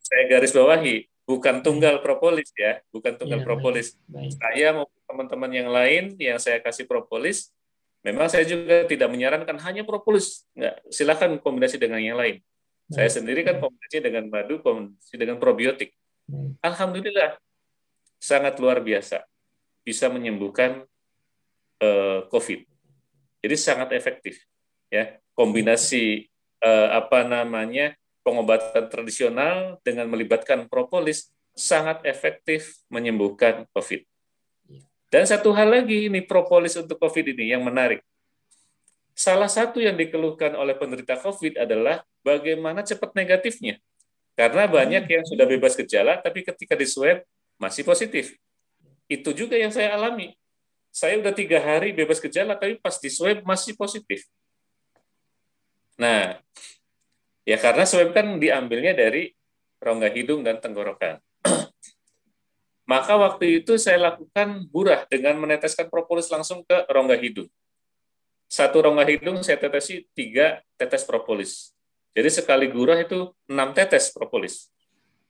[0.04, 3.96] saya garis bawahi, bukan tunggal propolis ya, bukan tunggal ya, propolis.
[4.12, 4.36] Baik.
[4.36, 7.56] Saya mau teman-teman yang lain yang saya kasih propolis,
[8.06, 12.42] memang saya juga tidak menyarankan hanya propolis, enggak, silakan kombinasi dengan yang lain.
[12.88, 15.92] Saya sendiri kan kombinasi dengan madu, kombinasi dengan probiotik.
[16.28, 16.60] Baik.
[16.64, 17.36] Alhamdulillah,
[18.20, 19.24] sangat luar biasa
[19.84, 20.84] bisa menyembuhkan
[21.84, 22.64] uh, COVID.
[23.44, 24.42] Jadi sangat efektif
[24.88, 26.28] ya kombinasi
[26.64, 27.94] uh, apa namanya
[28.26, 34.04] pengobatan tradisional dengan melibatkan propolis sangat efektif menyembuhkan COVID.
[35.08, 38.04] Dan satu hal lagi ini propolis untuk COVID ini yang menarik.
[39.17, 43.80] Salah satu yang dikeluhkan oleh penderita COVID adalah bagaimana cepat negatifnya.
[44.38, 47.26] Karena banyak yang sudah bebas gejala, tapi ketika di swab
[47.58, 48.38] masih positif.
[49.10, 50.38] Itu juga yang saya alami.
[50.93, 54.28] Saya udah tiga hari bebas gejala, tapi pas di swab masih positif.
[55.98, 56.38] Nah,
[57.48, 59.34] ya karena swab kan diambilnya dari
[59.82, 61.17] rongga hidung dan tenggorokan.
[62.88, 67.52] Maka waktu itu saya lakukan burah dengan meneteskan propolis langsung ke rongga hidung.
[68.47, 71.76] Satu rongga hidung saya tetesi tiga tetes propolis.
[72.15, 74.71] Jadi sekali gurah itu enam tetes propolis.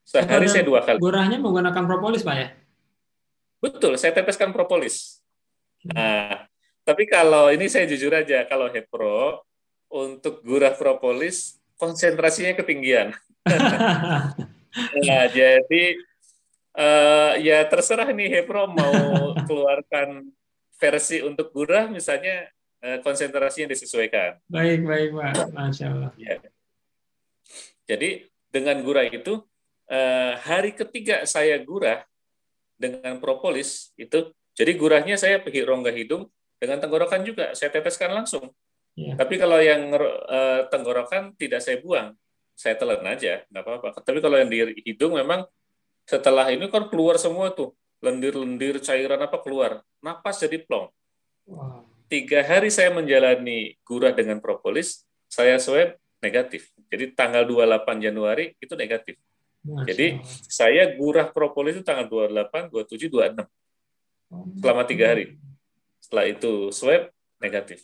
[0.06, 1.02] Sehari saya dua kali.
[1.02, 2.48] Gurahnya menggunakan propolis, Pak ya?
[3.60, 5.20] Betul, saya teteskan propolis.
[5.84, 6.46] Nah,
[6.86, 9.43] tapi kalau ini saya jujur aja, kalau Hepro
[9.89, 13.12] untuk gurah propolis konsentrasinya ketinggian.
[15.10, 15.84] nah, jadi
[16.78, 18.94] uh, ya terserah nih Hepro mau
[19.50, 20.30] keluarkan
[20.78, 22.48] versi untuk gurah misalnya
[22.86, 24.38] uh, konsentrasinya disesuaikan.
[24.46, 25.50] Baik, baik, Pak.
[25.52, 26.12] Masya Allah.
[26.16, 26.38] Ya.
[27.90, 29.42] Jadi dengan gurah itu
[29.90, 32.06] uh, hari ketiga saya gurah
[32.78, 36.26] dengan propolis itu Jadi gurahnya saya pergi rongga hidung
[36.58, 38.50] dengan tenggorokan juga, saya teteskan langsung.
[38.98, 39.13] Iya.
[39.13, 42.18] Tapi kalau yang uh, tenggorokan tidak saya buang,
[42.58, 44.02] saya telan aja, nggak apa-apa.
[44.02, 45.46] Tapi kalau yang di hidung memang
[46.08, 50.88] setelah ini kan keluar semua tuh, lendir-lendir cairan apa keluar, napas jadi plong.
[51.43, 51.84] Wow.
[52.08, 56.72] Tiga hari saya menjalani gurah dengan propolis, saya swab negatif.
[56.88, 59.20] Jadi tanggal 28 Januari itu negatif.
[59.67, 60.08] Masya Jadi
[60.48, 64.63] saya gurah propolis itu tanggal 28, 27, 26.
[64.63, 65.36] Selama tiga hari.
[66.00, 67.12] Setelah itu swab
[67.43, 67.84] negatif.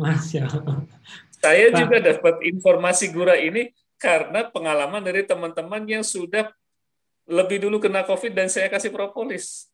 [0.00, 0.88] Masya Allah.
[1.36, 3.68] Saya juga dapat informasi gurah ini
[4.00, 6.48] karena pengalaman dari teman-teman yang sudah
[7.26, 9.70] lebih dulu kena COVID dan saya kasih propolis.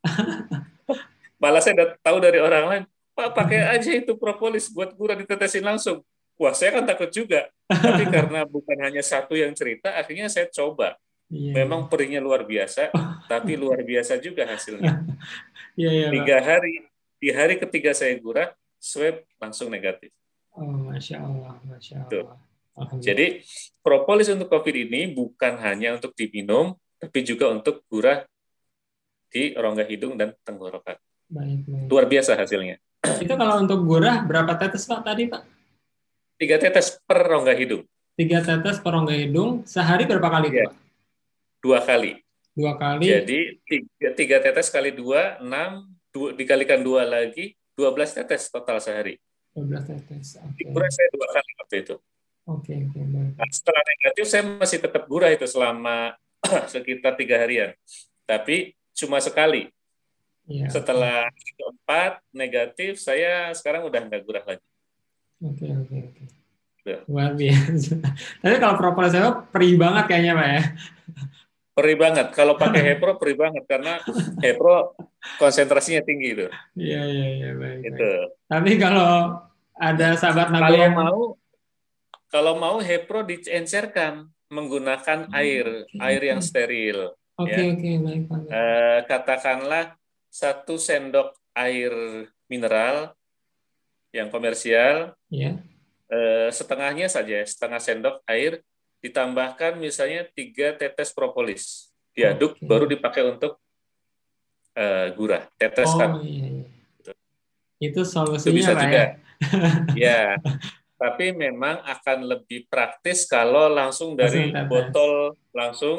[1.43, 2.83] Malah saya tahu dari orang lain,
[3.15, 6.07] Pak pakai aja itu propolis buat gurah ditetesin langsung.
[6.39, 7.51] Wah saya kan takut juga.
[7.67, 10.95] Tapi karena bukan hanya satu yang cerita, akhirnya saya coba.
[11.29, 11.61] Yeah.
[11.61, 12.89] Memang perihnya luar biasa,
[13.29, 15.05] tapi luar biasa juga hasilnya.
[15.77, 16.89] yeah, yeah, Tiga hari,
[17.21, 18.49] di hari ketiga saya gurah,
[18.81, 20.09] swab langsung negatif.
[20.57, 22.39] Oh, masya Allah, masya Allah.
[23.03, 23.43] Jadi
[23.83, 28.27] propolis untuk COVID ini bukan hanya untuk diminum, tapi juga untuk gurah
[29.31, 30.99] di rongga hidung dan tenggorokan.
[31.31, 31.87] Baik, baik.
[31.89, 32.77] Luar biasa hasilnya.
[33.23, 35.43] Itu kalau untuk gurah berapa tetes Pak tadi Pak?
[36.39, 37.87] Tiga tetes per rongga hidung.
[38.19, 40.67] Tiga tetes per rongga hidung, sehari berapa kali ya.
[40.67, 40.77] Pak?
[41.63, 42.19] Dua kali.
[42.59, 43.07] Dua kali.
[43.07, 49.23] Jadi tiga, tiga tetes kali dua, enam, dua, dikalikan dua lagi, 12 tetes total sehari.
[49.55, 50.35] 12 tetes.
[50.35, 50.67] Okay.
[50.67, 51.97] Gurah saya dua kali waktu itu.
[52.49, 52.97] Oke, okay, oke.
[52.97, 56.17] Okay, nah, setelah negatif saya masih tetap gurah itu selama
[56.73, 57.75] sekitar tiga harian.
[58.25, 59.71] Tapi cuma sekali.
[60.49, 61.53] Ya, setelah okay.
[61.61, 64.65] keempat negatif, saya sekarang udah nggak gurah lagi.
[65.45, 66.25] Oke, okay, oke, okay, oke.
[66.89, 67.05] Okay.
[67.05, 68.01] Luar biasa.
[68.41, 70.63] Tapi kalau propolis saya perih banget kayaknya, Pak ya.
[71.77, 72.27] Perih banget.
[72.33, 74.01] Kalau pakai Hepro perih banget karena
[74.41, 74.99] Hepro
[75.39, 76.47] konsentrasinya tinggi itu.
[76.75, 77.81] Iya iya iya baik.
[77.93, 78.11] Itu.
[78.51, 79.39] Tapi kalau
[79.79, 81.39] ada sahabat Nabi yang mau
[82.35, 85.99] kalau mau Hepro diencerkan menggunakan air okay.
[86.01, 87.13] air yang steril.
[87.39, 87.73] Oke okay, ya.
[87.73, 88.23] oke okay, baik.
[88.51, 89.85] Eh, katakanlah
[90.29, 91.93] satu sendok air
[92.51, 93.13] mineral
[94.11, 95.15] yang komersial.
[95.29, 95.61] Yeah.
[96.09, 98.65] Eh, setengahnya saja setengah sendok air
[99.05, 102.67] ditambahkan misalnya tiga tetes propolis diaduk okay.
[102.67, 103.63] baru dipakai untuk
[104.75, 106.19] uh, gurah teteskan.
[106.19, 106.67] Oh, iya, iya.
[107.79, 109.03] Itu solusinya itu bisa juga.
[109.95, 110.35] ya.
[110.99, 115.13] Tapi memang akan lebih praktis kalau langsung dari langsung botol
[115.55, 115.99] langsung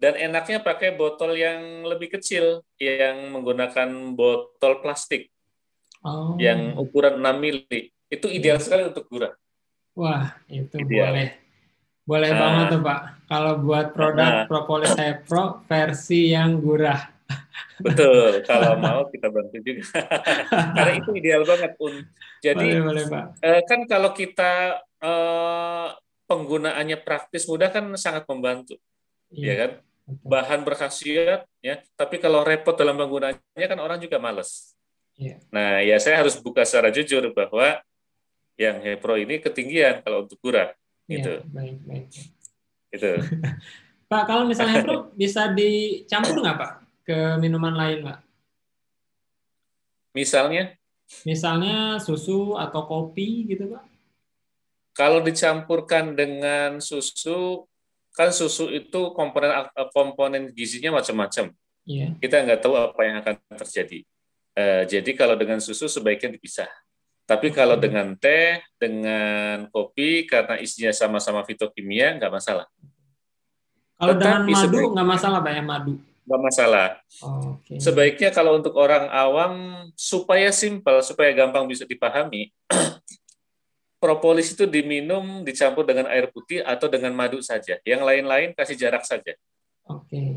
[0.00, 5.28] dan enaknya pakai botol yang lebih kecil yang menggunakan botol plastik.
[6.00, 6.40] Oh.
[6.40, 7.92] Yang ukuran 6 mili.
[8.08, 8.64] Itu ideal iya.
[8.64, 9.36] sekali untuk gurah.
[9.92, 11.12] Wah, itu ideal.
[11.12, 11.28] boleh.
[12.08, 13.00] Boleh nah, banget tuh, Pak.
[13.28, 14.96] Kalau buat produk nah, Propolis
[15.28, 17.19] Pro versi yang gurah.
[17.80, 19.82] Betul, kalau mau kita bantu juga.
[20.76, 21.72] Karena itu ideal banget.
[22.44, 23.24] Jadi boleh, boleh, Pak.
[23.40, 25.88] Eh, kan kalau kita eh,
[26.30, 28.78] penggunaannya praktis mudah kan sangat membantu.
[29.34, 29.70] Iya ya kan?
[30.26, 34.74] Bahan berkhasiat ya, tapi kalau repot dalam penggunaannya kan orang juga males.
[35.20, 35.36] Iya.
[35.52, 37.78] Nah, ya saya harus buka secara jujur bahwa
[38.60, 40.72] yang Hepro ini ketinggian kalau untuk gurah.
[41.08, 41.32] Iya, gitu.
[41.52, 42.06] baik, baik.
[42.92, 43.10] Itu.
[44.10, 46.72] Pak, kalau misalnya Hepro bisa dicampur nggak Pak?
[47.10, 48.18] Ke minuman lain, Pak?
[50.14, 50.78] Misalnya?
[51.26, 53.82] Misalnya susu atau kopi gitu, Pak?
[54.94, 57.66] Kalau dicampurkan dengan susu,
[58.14, 59.50] kan susu itu komponen
[59.90, 61.50] komponen gizinya macam-macam.
[61.82, 62.14] Yeah.
[62.22, 64.06] Kita nggak tahu apa yang akan terjadi.
[64.54, 66.70] Uh, jadi kalau dengan susu sebaiknya dipisah.
[67.26, 72.66] Tapi kalau dengan teh, dengan kopi, karena isinya sama-sama fitokimia, nggak masalah.
[73.98, 76.88] Kalau dengan madu nggak masalah, Pak ya madu nggak masalah.
[77.24, 77.80] Oh, okay.
[77.80, 79.52] Sebaiknya kalau untuk orang awam
[79.96, 82.52] supaya simpel, supaya gampang bisa dipahami,
[84.02, 87.76] propolis itu diminum dicampur dengan air putih atau dengan madu saja.
[87.84, 89.36] Yang lain-lain kasih jarak saja.
[89.88, 90.08] Oke.
[90.08, 90.30] Okay.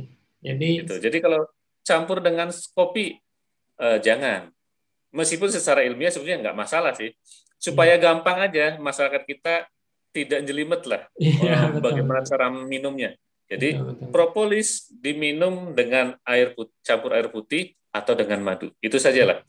[0.44, 0.96] Jadi gitu.
[1.00, 1.48] Jadi kalau
[1.84, 3.16] campur dengan kopi
[3.80, 4.52] eh, jangan.
[5.14, 7.14] Meskipun secara ilmiah sebenarnya nggak masalah sih.
[7.62, 8.02] Supaya yeah.
[8.02, 9.70] gampang aja masyarakat kita
[10.14, 11.02] tidak jelimet lah.
[11.16, 13.16] Yeah, ya, bagaimana cara minumnya.
[13.54, 14.08] Jadi betul, betul.
[14.10, 18.74] propolis diminum dengan air putih, campur air putih atau dengan madu.
[18.82, 19.46] Itu sajalah.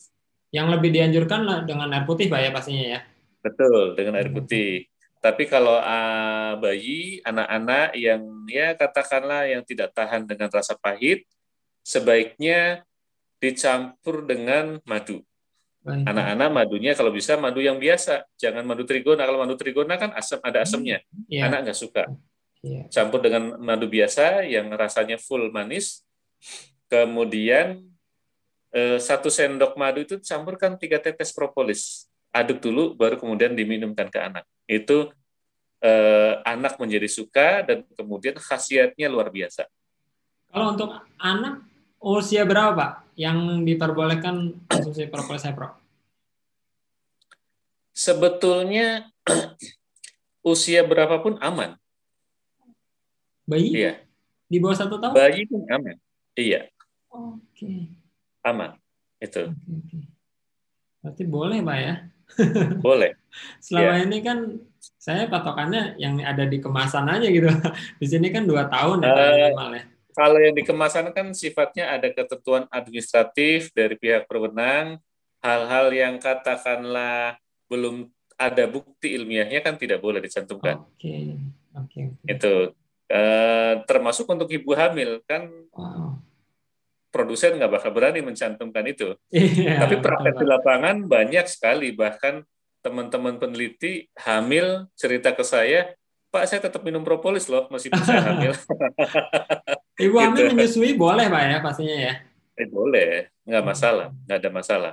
[0.53, 3.01] Yang lebih dianjurkan dengan air putih, Pak ya pastinya ya.
[3.41, 4.87] Betul, dengan air putih.
[5.25, 11.25] Tapi kalau uh, bayi, anak-anak yang ya katakanlah yang tidak tahan dengan rasa pahit,
[11.81, 12.85] sebaiknya
[13.41, 15.25] dicampur dengan madu.
[15.85, 19.29] Anak-anak madunya kalau bisa madu yang biasa, jangan madu trigona.
[19.29, 21.45] Kalau madu trigona kan asam ada asamnya, ya.
[21.45, 22.09] anak nggak suka.
[22.65, 22.89] Iya.
[22.89, 26.01] Campur dengan madu biasa yang rasanya full manis.
[26.89, 27.85] Kemudian
[28.73, 32.09] eh, satu sendok madu itu campurkan tiga tetes propolis.
[32.33, 34.49] Aduk dulu, baru kemudian diminumkan ke anak.
[34.65, 35.13] Itu
[35.85, 39.69] eh, anak menjadi suka dan kemudian khasiatnya luar biasa.
[40.49, 41.61] Kalau untuk anak
[42.01, 45.77] usia berapa Pak yang diperbolehkan konsumsi propolis Pro?
[47.93, 49.13] Sebetulnya
[50.53, 51.77] usia berapapun aman.
[53.45, 53.69] Bayi?
[53.73, 53.93] Iya.
[54.49, 55.15] Di bawah satu tahun?
[55.15, 55.97] Bayi pun aman.
[56.37, 56.69] Iya.
[57.13, 57.41] Oke.
[57.55, 57.79] Okay.
[58.45, 58.77] Aman.
[59.21, 59.53] Itu.
[59.53, 60.03] Okay, okay.
[61.05, 61.95] Berarti boleh, Pak ya?
[62.87, 63.13] boleh.
[63.61, 64.05] Selama yeah.
[64.09, 64.39] ini kan
[64.81, 67.49] saya patokannya yang ada di kemasan aja gitu.
[68.01, 69.83] Di sini kan dua tahun ya, uh, ya.
[70.15, 75.03] Kalau yang di kemasan kan sifatnya ada ketentuan administratif dari pihak berwenang,
[75.43, 77.35] hal-hal yang katakanlah
[77.67, 78.07] belum
[78.39, 80.87] ada bukti ilmiahnya kan tidak boleh dicantumkan.
[80.87, 81.23] Oke, okay.
[81.75, 81.91] oke.
[81.91, 82.31] Okay, okay.
[82.31, 82.53] Itu
[83.11, 85.51] uh, termasuk untuk ibu hamil kan.
[85.75, 86.25] Wow
[87.15, 89.15] produsen nggak bakal berani mencantumkan itu.
[89.31, 92.43] Iya, Tapi praktek di lapangan banyak sekali, bahkan
[92.83, 95.95] teman-teman peneliti hamil cerita ke saya,
[96.35, 98.51] Pak saya tetap minum propolis loh meskipun saya hamil.
[100.05, 100.19] Ibu gitu.
[100.19, 102.15] hamil menyusui boleh Pak ya pastinya ya?
[102.59, 103.71] Eh, boleh, nggak hmm.
[103.71, 104.93] masalah, nggak ada masalah.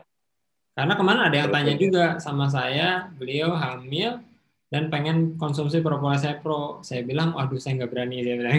[0.77, 4.21] Karena ke mana ada yang Terus tanya juga sama saya, beliau hamil
[4.71, 6.79] dan pengen konsumsi propolis saya pro.
[6.79, 8.55] Saya bilang, waduh saya nggak berani dia bilang.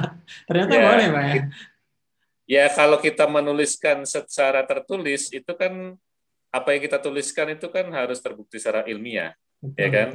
[0.48, 1.36] Ternyata ya, boleh Pak ya.
[2.46, 5.98] Ya kalau kita menuliskan secara tertulis itu kan
[6.54, 10.08] apa yang kita tuliskan itu kan harus terbukti secara ilmiah, betul, ya kan?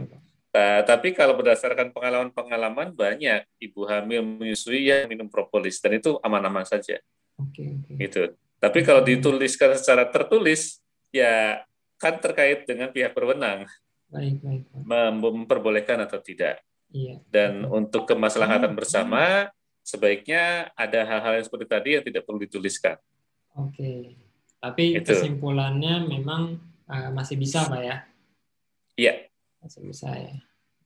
[0.51, 6.63] Nah, tapi kalau berdasarkan pengalaman-pengalaman banyak ibu hamil menyusui yang minum propolis dan itu aman-aman
[6.63, 7.03] saja.
[7.35, 7.99] Oke, oke.
[7.99, 8.35] Gitu.
[8.59, 10.79] Tapi kalau dituliskan secara tertulis
[11.11, 11.63] ya
[11.99, 13.67] kan terkait dengan pihak berwenang.
[14.11, 14.63] Baik, baik.
[14.67, 15.11] baik.
[15.15, 16.59] Memperbolehkan atau tidak.
[16.91, 17.23] Iya.
[17.31, 19.47] Dan untuk kemaslahatan bersama
[19.81, 22.99] sebaiknya ada hal-hal yang seperti tadi yang tidak perlu dituliskan.
[23.55, 24.15] Oke,
[24.59, 25.11] tapi Itu.
[25.11, 27.97] kesimpulannya memang uh, masih bisa, Pak ya?
[28.99, 29.13] Iya.
[29.63, 30.35] Masih bisa ya.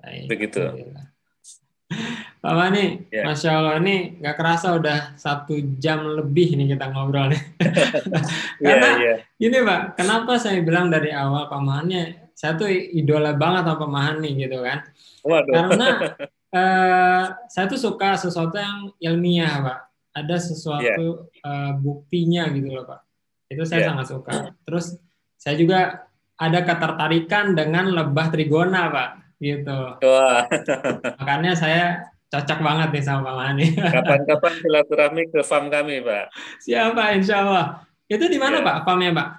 [0.01, 0.25] Baik.
[0.29, 0.61] Begitu.
[2.45, 3.25] Pak Mani, ya.
[3.25, 7.41] Masya Allah ini nggak kerasa udah satu jam lebih nih kita ngobrol nih.
[8.55, 9.15] Iya, Karena ya, ya.
[9.43, 13.89] ini Pak, kenapa saya bilang dari awal Pak Mani, saya tuh idola banget sama Pak
[13.89, 14.83] Mani gitu kan.
[15.23, 15.53] Waduh.
[15.55, 15.87] Karena
[16.51, 19.79] uh, saya tuh suka sesuatu yang ilmiah, Pak.
[20.15, 20.99] Ada sesuatu yeah.
[20.99, 21.47] Iya.
[21.47, 23.01] uh, buktinya gitu loh, Pak.
[23.47, 23.89] Itu saya yeah.
[23.95, 24.33] sangat suka.
[24.67, 24.99] Terus
[25.39, 25.79] saya juga
[26.35, 29.39] ada ketertarikan dengan lebah trigona, Pak.
[29.39, 29.79] Gitu.
[30.03, 30.43] Wah.
[31.23, 33.67] Makanya saya cocok banget nih sama Pak Mani.
[33.95, 36.35] Kapan-kapan silaturahmi ke farm kami, Pak.
[36.59, 37.65] Siapa, insya Allah.
[38.11, 38.67] Itu di mana, yeah.
[38.67, 39.29] Pak, farmnya, Pak?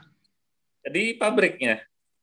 [0.89, 1.77] Di pabriknya.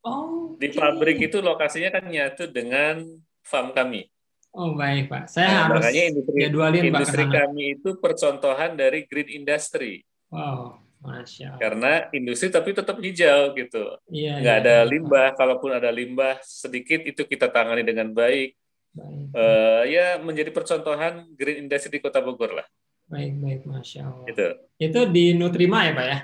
[0.03, 0.59] Oh.
[0.59, 3.03] Di pabrik itu lokasinya kan nyatu dengan
[3.39, 4.07] farm kami.
[4.53, 9.01] Oh baik Pak, saya nah, harus makanya industri, jadwalin industri Pak kami itu percontohan dari
[9.09, 10.05] green industry.
[10.29, 11.57] Wow, masya Allah.
[11.57, 15.33] Karena industri tapi tetap hijau gitu, iya, nggak iya, ada iya, limbah.
[15.33, 15.41] Pak.
[15.41, 18.53] Kalaupun ada limbah sedikit itu kita tangani dengan baik.
[18.93, 19.25] baik.
[19.33, 22.67] Uh, ya menjadi percontohan green industry di Kota Bogor lah.
[23.09, 24.25] Baik baik, masya Allah.
[24.29, 24.47] Itu.
[24.77, 26.17] Itu di Nutrima ya Pak ya?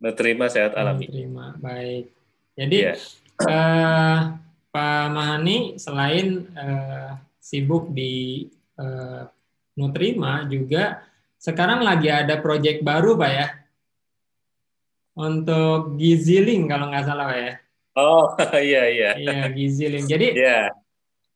[0.00, 1.04] Nutrima sehat alami.
[1.04, 2.21] Nutrima, baik.
[2.52, 2.96] Jadi yeah.
[3.48, 4.18] uh,
[4.72, 9.24] Pak Mahani selain uh, sibuk di uh,
[9.76, 11.00] Nutrima juga
[11.40, 13.48] sekarang lagi ada proyek baru Pak ya
[15.16, 17.54] untuk Giziling kalau nggak salah Pak ya.
[17.96, 18.24] Oh
[18.68, 19.10] iya iya.
[19.16, 20.04] Iya Giziling.
[20.08, 20.68] Jadi yeah.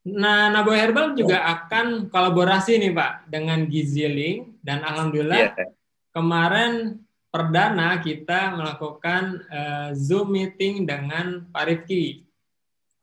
[0.07, 5.75] Nah, Nabo Herbal juga akan kolaborasi nih Pak dengan Giziling dan alhamdulillah yeah.
[6.15, 7.03] kemarin
[7.37, 12.27] perdana kita melakukan uh, Zoom meeting dengan Pak Rifki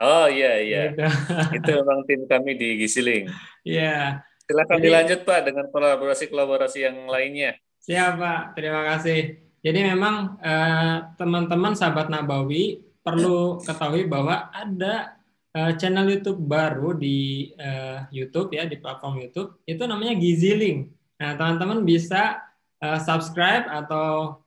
[0.04, 0.82] Oh iya iya.
[0.92, 1.08] Gitu.
[1.64, 3.32] Itu memang tim kami di Gisiling.
[3.64, 4.20] Iya.
[4.44, 7.56] Silakan Jadi, dilanjut Pak dengan kolaborasi-kolaborasi yang lainnya.
[7.80, 9.40] Siap Pak, terima kasih.
[9.64, 15.16] Jadi memang eh, teman-teman sahabat Nabawi perlu ketahui bahwa ada
[15.56, 20.92] eh, channel YouTube baru di eh, YouTube ya di platform YouTube itu namanya Giziling.
[21.24, 22.44] Nah teman-teman bisa
[22.84, 24.44] eh, subscribe atau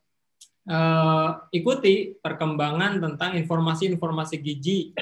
[0.69, 4.93] eh, ikuti perkembangan tentang informasi-informasi gizi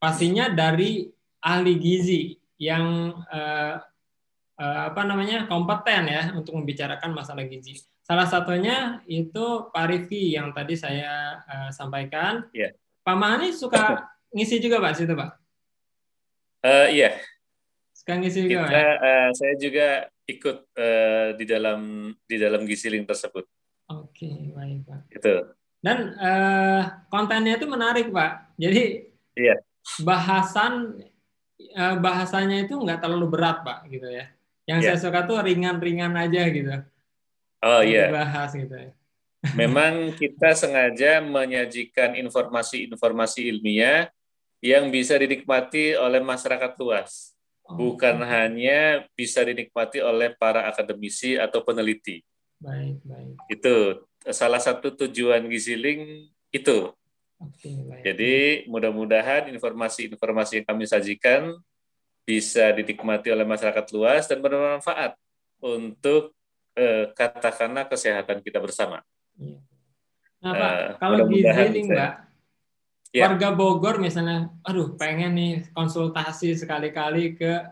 [0.00, 1.10] pastinya dari
[1.42, 3.74] ahli gizi yang uh,
[4.58, 7.78] uh, apa namanya kompeten ya untuk membicarakan masalah gizi.
[8.02, 12.48] Salah satunya itu Pak Rifki yang tadi saya uh, sampaikan.
[12.50, 12.74] Yeah.
[13.04, 15.30] Pak Mahani suka ngisi juga Pak situ Pak?
[16.66, 17.14] Uh, iya.
[18.16, 18.92] Ngisi juga Kita, ya?
[18.96, 19.88] uh, saya juga
[20.24, 21.80] ikut uh, di dalam
[22.24, 23.44] di dalam gisiling tersebut.
[23.92, 25.00] Oke, okay, baik Pak.
[25.12, 25.34] Itu.
[25.78, 26.82] Dan uh,
[27.12, 28.56] kontennya itu menarik Pak.
[28.56, 29.04] Jadi
[29.36, 29.56] iya
[30.04, 31.00] bahasan
[31.56, 34.28] eh, bahasanya itu nggak terlalu berat pak gitu ya
[34.68, 34.92] yang yeah.
[34.92, 36.76] saya suka tuh ringan-ringan aja gitu
[37.64, 38.12] oh iya yeah.
[38.12, 38.92] bahas gitu ya
[39.54, 44.10] Memang kita sengaja menyajikan informasi-informasi ilmiah
[44.58, 47.37] yang bisa dinikmati oleh masyarakat luas,
[47.68, 52.24] oh, bukan hanya bisa dinikmati oleh para akademisi atau peneliti.
[52.58, 53.36] Baik, baik.
[53.52, 56.90] Itu salah satu tujuan Giziling itu.
[57.38, 58.02] Oke, baik.
[58.02, 58.34] Jadi
[58.66, 61.54] mudah-mudahan informasi-informasi yang kami sajikan
[62.26, 65.14] bisa dinikmati oleh masyarakat luas dan bermanfaat
[65.62, 66.34] untuk
[66.74, 69.00] eh, katakanlah kesehatan kita bersama.
[69.38, 69.62] Iya.
[70.38, 72.12] Nah, Pak, uh, kalau Giziling, Mbak,
[73.12, 73.28] ya.
[73.28, 77.64] warga Bogor misalnya, aduh pengen nih konsultasi sekali-kali ke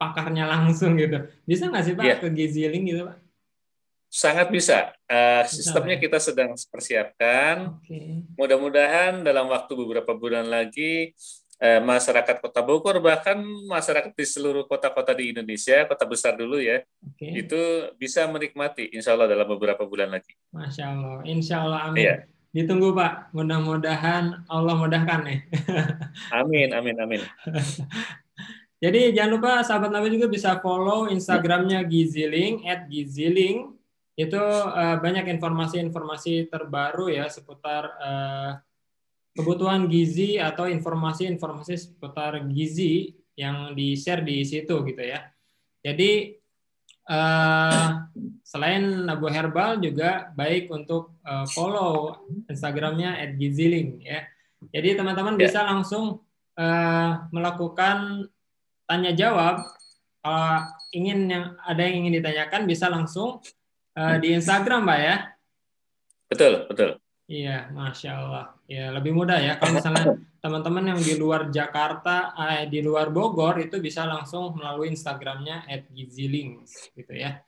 [0.00, 1.28] pakarnya langsung gitu.
[1.44, 2.16] Bisa nggak sih Pak ya.
[2.16, 3.18] ke Giziling gitu Pak?
[4.10, 4.90] Sangat bisa.
[5.06, 7.78] Uh, sistemnya kita sedang persiapkan.
[7.78, 8.26] Okay.
[8.34, 11.14] Mudah-mudahan dalam waktu beberapa bulan lagi
[11.62, 13.38] uh, masyarakat Kota Bogor bahkan
[13.70, 17.44] masyarakat di seluruh kota-kota di Indonesia, kota besar dulu ya, okay.
[17.44, 20.34] itu bisa menikmati Insya Allah dalam beberapa bulan lagi.
[20.50, 22.02] Masya Allah, Insya Allah, amin.
[22.02, 22.18] Yeah.
[22.50, 25.38] Ditunggu Pak, mudah-mudahan Allah mudahkan nih.
[26.42, 27.22] amin, amin, amin.
[28.82, 33.76] Jadi jangan lupa sahabat Nabi juga bisa follow Instagramnya Giziling at Giziling
[34.16, 38.52] itu uh, banyak informasi-informasi terbaru ya seputar uh,
[39.36, 45.22] kebutuhan gizi atau informasi-informasi seputar gizi yang di-share di situ gitu ya.
[45.80, 46.39] Jadi
[47.10, 48.06] uh,
[48.46, 54.22] selain Abu Herbal juga baik untuk uh, follow Instagramnya @giziling ya.
[54.70, 55.50] Jadi teman-teman ya.
[55.50, 56.22] bisa langsung
[56.54, 58.30] uh, melakukan
[58.86, 59.66] tanya jawab
[60.20, 63.40] kalau ingin yang ada yang ingin ditanyakan bisa langsung
[63.96, 65.16] uh, di Instagram, Pak ya?
[66.28, 66.90] Betul, betul.
[67.30, 68.46] Iya, masya Allah.
[68.66, 73.62] Ya lebih mudah ya kalau misalnya teman-teman yang di luar Jakarta, eh, di luar Bogor
[73.62, 75.62] itu bisa langsung melalui Instagramnya
[75.94, 77.38] @gizilings gitu ya.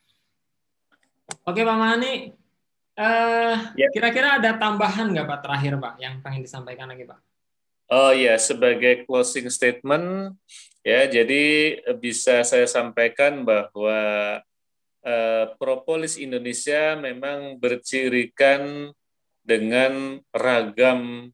[1.42, 2.30] Oke Pak Mani,
[2.94, 3.88] eh, ya.
[3.90, 7.18] kira-kira ada tambahan nggak Pak terakhir Pak yang pengen disampaikan lagi Pak?
[7.90, 10.38] Oh ya, sebagai closing statement
[10.86, 11.42] ya, jadi
[11.98, 13.98] bisa saya sampaikan bahwa
[15.02, 18.86] Eh, propolis Indonesia memang bercirikan
[19.42, 21.30] dengan ragam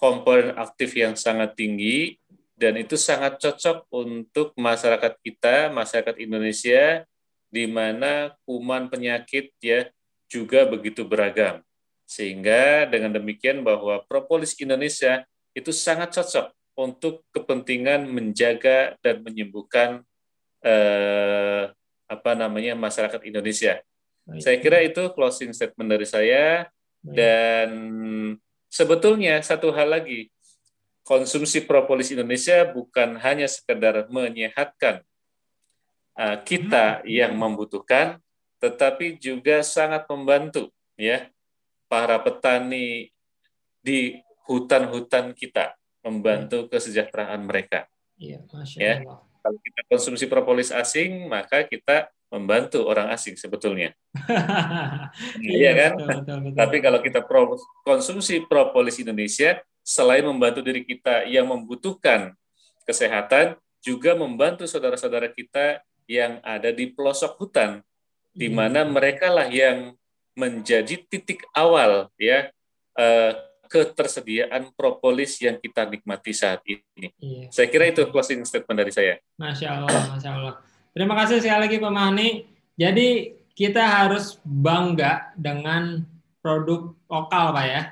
[0.00, 2.16] komponen aktif yang sangat tinggi
[2.56, 7.04] dan itu sangat cocok untuk masyarakat kita, masyarakat Indonesia
[7.48, 9.88] di mana kuman penyakit ya
[10.28, 11.64] juga begitu beragam.
[12.04, 15.24] Sehingga dengan demikian bahwa propolis Indonesia
[15.56, 20.04] itu sangat cocok untuk kepentingan menjaga dan menyembuhkan
[20.62, 21.70] eh,
[22.10, 23.80] apa namanya masyarakat Indonesia.
[24.26, 24.40] Baik.
[24.42, 26.66] Saya kira itu closing statement dari saya.
[27.00, 27.70] Dan
[28.68, 30.28] sebetulnya satu hal lagi
[31.02, 35.02] konsumsi propolis Indonesia bukan hanya sekedar menyehatkan
[36.14, 38.20] uh, kita yang membutuhkan
[38.60, 40.68] tetapi juga sangat membantu
[41.00, 41.32] ya
[41.88, 43.08] para petani
[43.80, 45.74] di hutan-hutan kita
[46.04, 47.88] membantu kesejahteraan mereka.
[48.20, 48.94] Iya, Masya ya.
[49.40, 53.90] Kalau kita konsumsi propolis asing, maka kita membantu orang asing sebetulnya.
[55.42, 55.92] iya kan?
[55.98, 56.56] Betul, betul, betul.
[56.56, 62.32] Tapi kalau kita pro, konsumsi propolis Indonesia, selain membantu diri kita yang membutuhkan
[62.86, 67.82] kesehatan, juga membantu saudara-saudara kita yang ada di pelosok hutan,
[68.30, 68.54] di iya.
[68.54, 69.98] mana mereka lah yang
[70.38, 72.48] menjadi titik awal ya
[72.94, 73.32] eh,
[73.70, 77.14] ketersediaan propolis yang kita nikmati saat ini.
[77.22, 77.46] Iya.
[77.54, 79.14] Saya kira itu closing statement dari saya.
[79.38, 80.54] Masya Allah, Masya Allah.
[80.90, 82.28] Terima kasih sekali lagi Pak Mahani.
[82.74, 83.08] Jadi
[83.54, 86.02] kita harus bangga dengan
[86.42, 87.82] produk lokal Pak ya.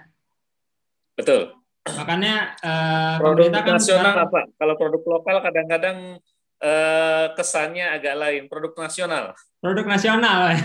[1.14, 1.42] Betul.
[1.88, 4.40] Makanya uh, produk kan nasional sekarang, apa?
[4.58, 5.98] Kalau produk lokal kadang-kadang
[6.60, 8.42] uh, kesannya agak lain.
[8.50, 9.38] Produk nasional.
[9.62, 10.58] Produk nasional.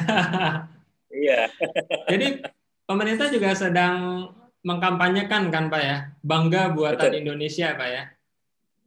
[1.23, 1.47] iya.
[2.11, 2.41] Jadi
[2.89, 4.29] pemerintah juga sedang
[4.63, 7.19] mengkampanyekan kan Pak ya, bangga buatan betul.
[7.19, 8.03] Indonesia Pak ya.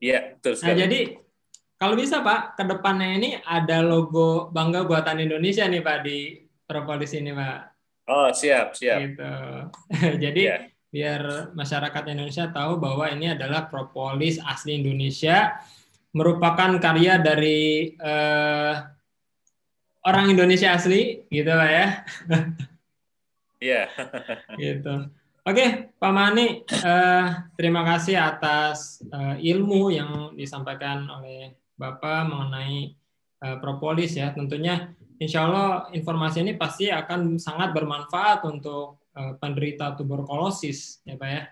[0.01, 0.73] Iya, betul nah, sekali.
[0.73, 1.01] Nah, jadi
[1.77, 7.13] kalau bisa Pak, ke depannya ini ada logo bangga buatan Indonesia nih Pak di Propolis
[7.13, 7.59] ini Pak.
[8.09, 8.99] Oh, siap, siap.
[9.03, 9.33] Gitu.
[10.25, 10.57] jadi ya.
[10.89, 11.23] biar
[11.53, 15.61] masyarakat Indonesia tahu bahwa ini adalah propolis asli Indonesia
[16.17, 18.75] merupakan karya dari eh,
[20.01, 21.87] orang Indonesia asli gitu Pak ya.
[23.57, 23.89] Iya.
[24.61, 25.09] gitu.
[25.49, 32.97] Oke, Pak Mani, eh, terima kasih atas eh, ilmu yang disampaikan oleh Bapak mengenai
[33.45, 34.33] eh, propolis ya.
[34.33, 41.29] Tentunya, insya Allah informasi ini pasti akan sangat bermanfaat untuk eh, penderita tuberkulosis, ya Pak
[41.29, 41.43] ya.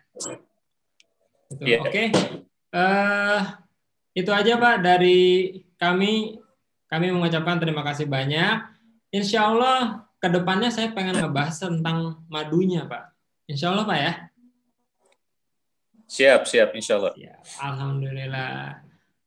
[1.53, 1.65] Gitu.
[1.65, 1.81] Yeah.
[1.85, 2.05] Oke,
[2.73, 3.41] eh,
[4.17, 5.21] itu aja Pak dari
[5.77, 6.41] kami.
[6.85, 8.71] Kami mengucapkan terima kasih banyak.
[9.11, 13.11] Insya Allah ke depannya saya pengen ngebahas tentang madunya, Pak.
[13.51, 14.13] Insya Allah, Pak ya.
[16.07, 17.13] Siap, siap, insya Allah.
[17.19, 18.79] Ya, Alhamdulillah.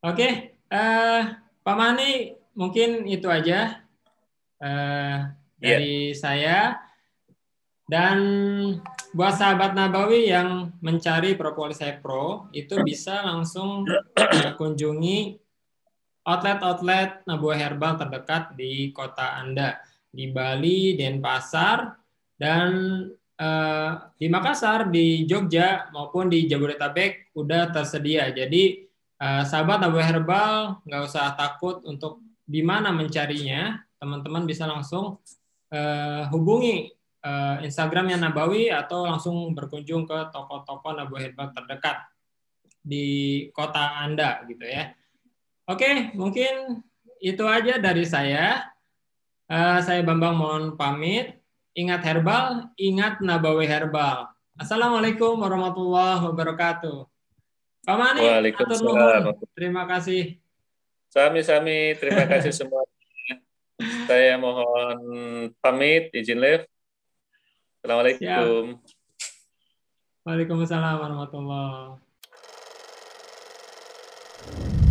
[0.06, 1.22] Oke, uh,
[1.64, 3.84] Pak Mani, mungkin itu aja
[4.64, 6.18] uh, dari yeah.
[6.18, 6.60] saya.
[7.88, 8.20] Dan
[9.16, 13.88] buat sahabat Nabawi yang mencari propolis Pro, itu bisa langsung
[14.60, 15.40] kunjungi
[16.28, 19.80] outlet-outlet Nabawi Herbal terdekat di kota Anda
[20.12, 21.96] di Bali, Denpasar,
[22.36, 22.72] dan
[23.40, 28.36] eh, di Makassar, di Jogja maupun di Jabodetabek udah tersedia.
[28.36, 28.87] Jadi
[29.22, 33.82] eh, sahabat Abu Herbal nggak usah takut untuk di mana mencarinya.
[33.98, 35.20] Teman-teman bisa langsung
[35.74, 42.08] eh, hubungi eh, Instagramnya Nabawi atau langsung berkunjung ke toko-toko Nabawi Herbal terdekat
[42.88, 43.06] di
[43.52, 44.96] kota Anda gitu ya.
[45.68, 46.80] Oke, mungkin
[47.20, 48.72] itu aja dari saya.
[49.48, 51.40] Uh, saya Bambang mohon pamit.
[51.78, 54.32] Ingat herbal, ingat Nabawi herbal.
[54.58, 57.17] Assalamualaikum warahmatullahi wabarakatuh.
[57.88, 58.52] Pak Mani,
[59.56, 60.36] terima kasih.
[61.08, 62.84] Sami-sami, terima kasih semua.
[64.04, 65.00] Saya mohon
[65.64, 66.68] pamit, izin live.
[67.80, 68.76] Assalamualaikum.
[70.28, 74.87] Waalaikumsalam warahmatullahi wabarakatuh.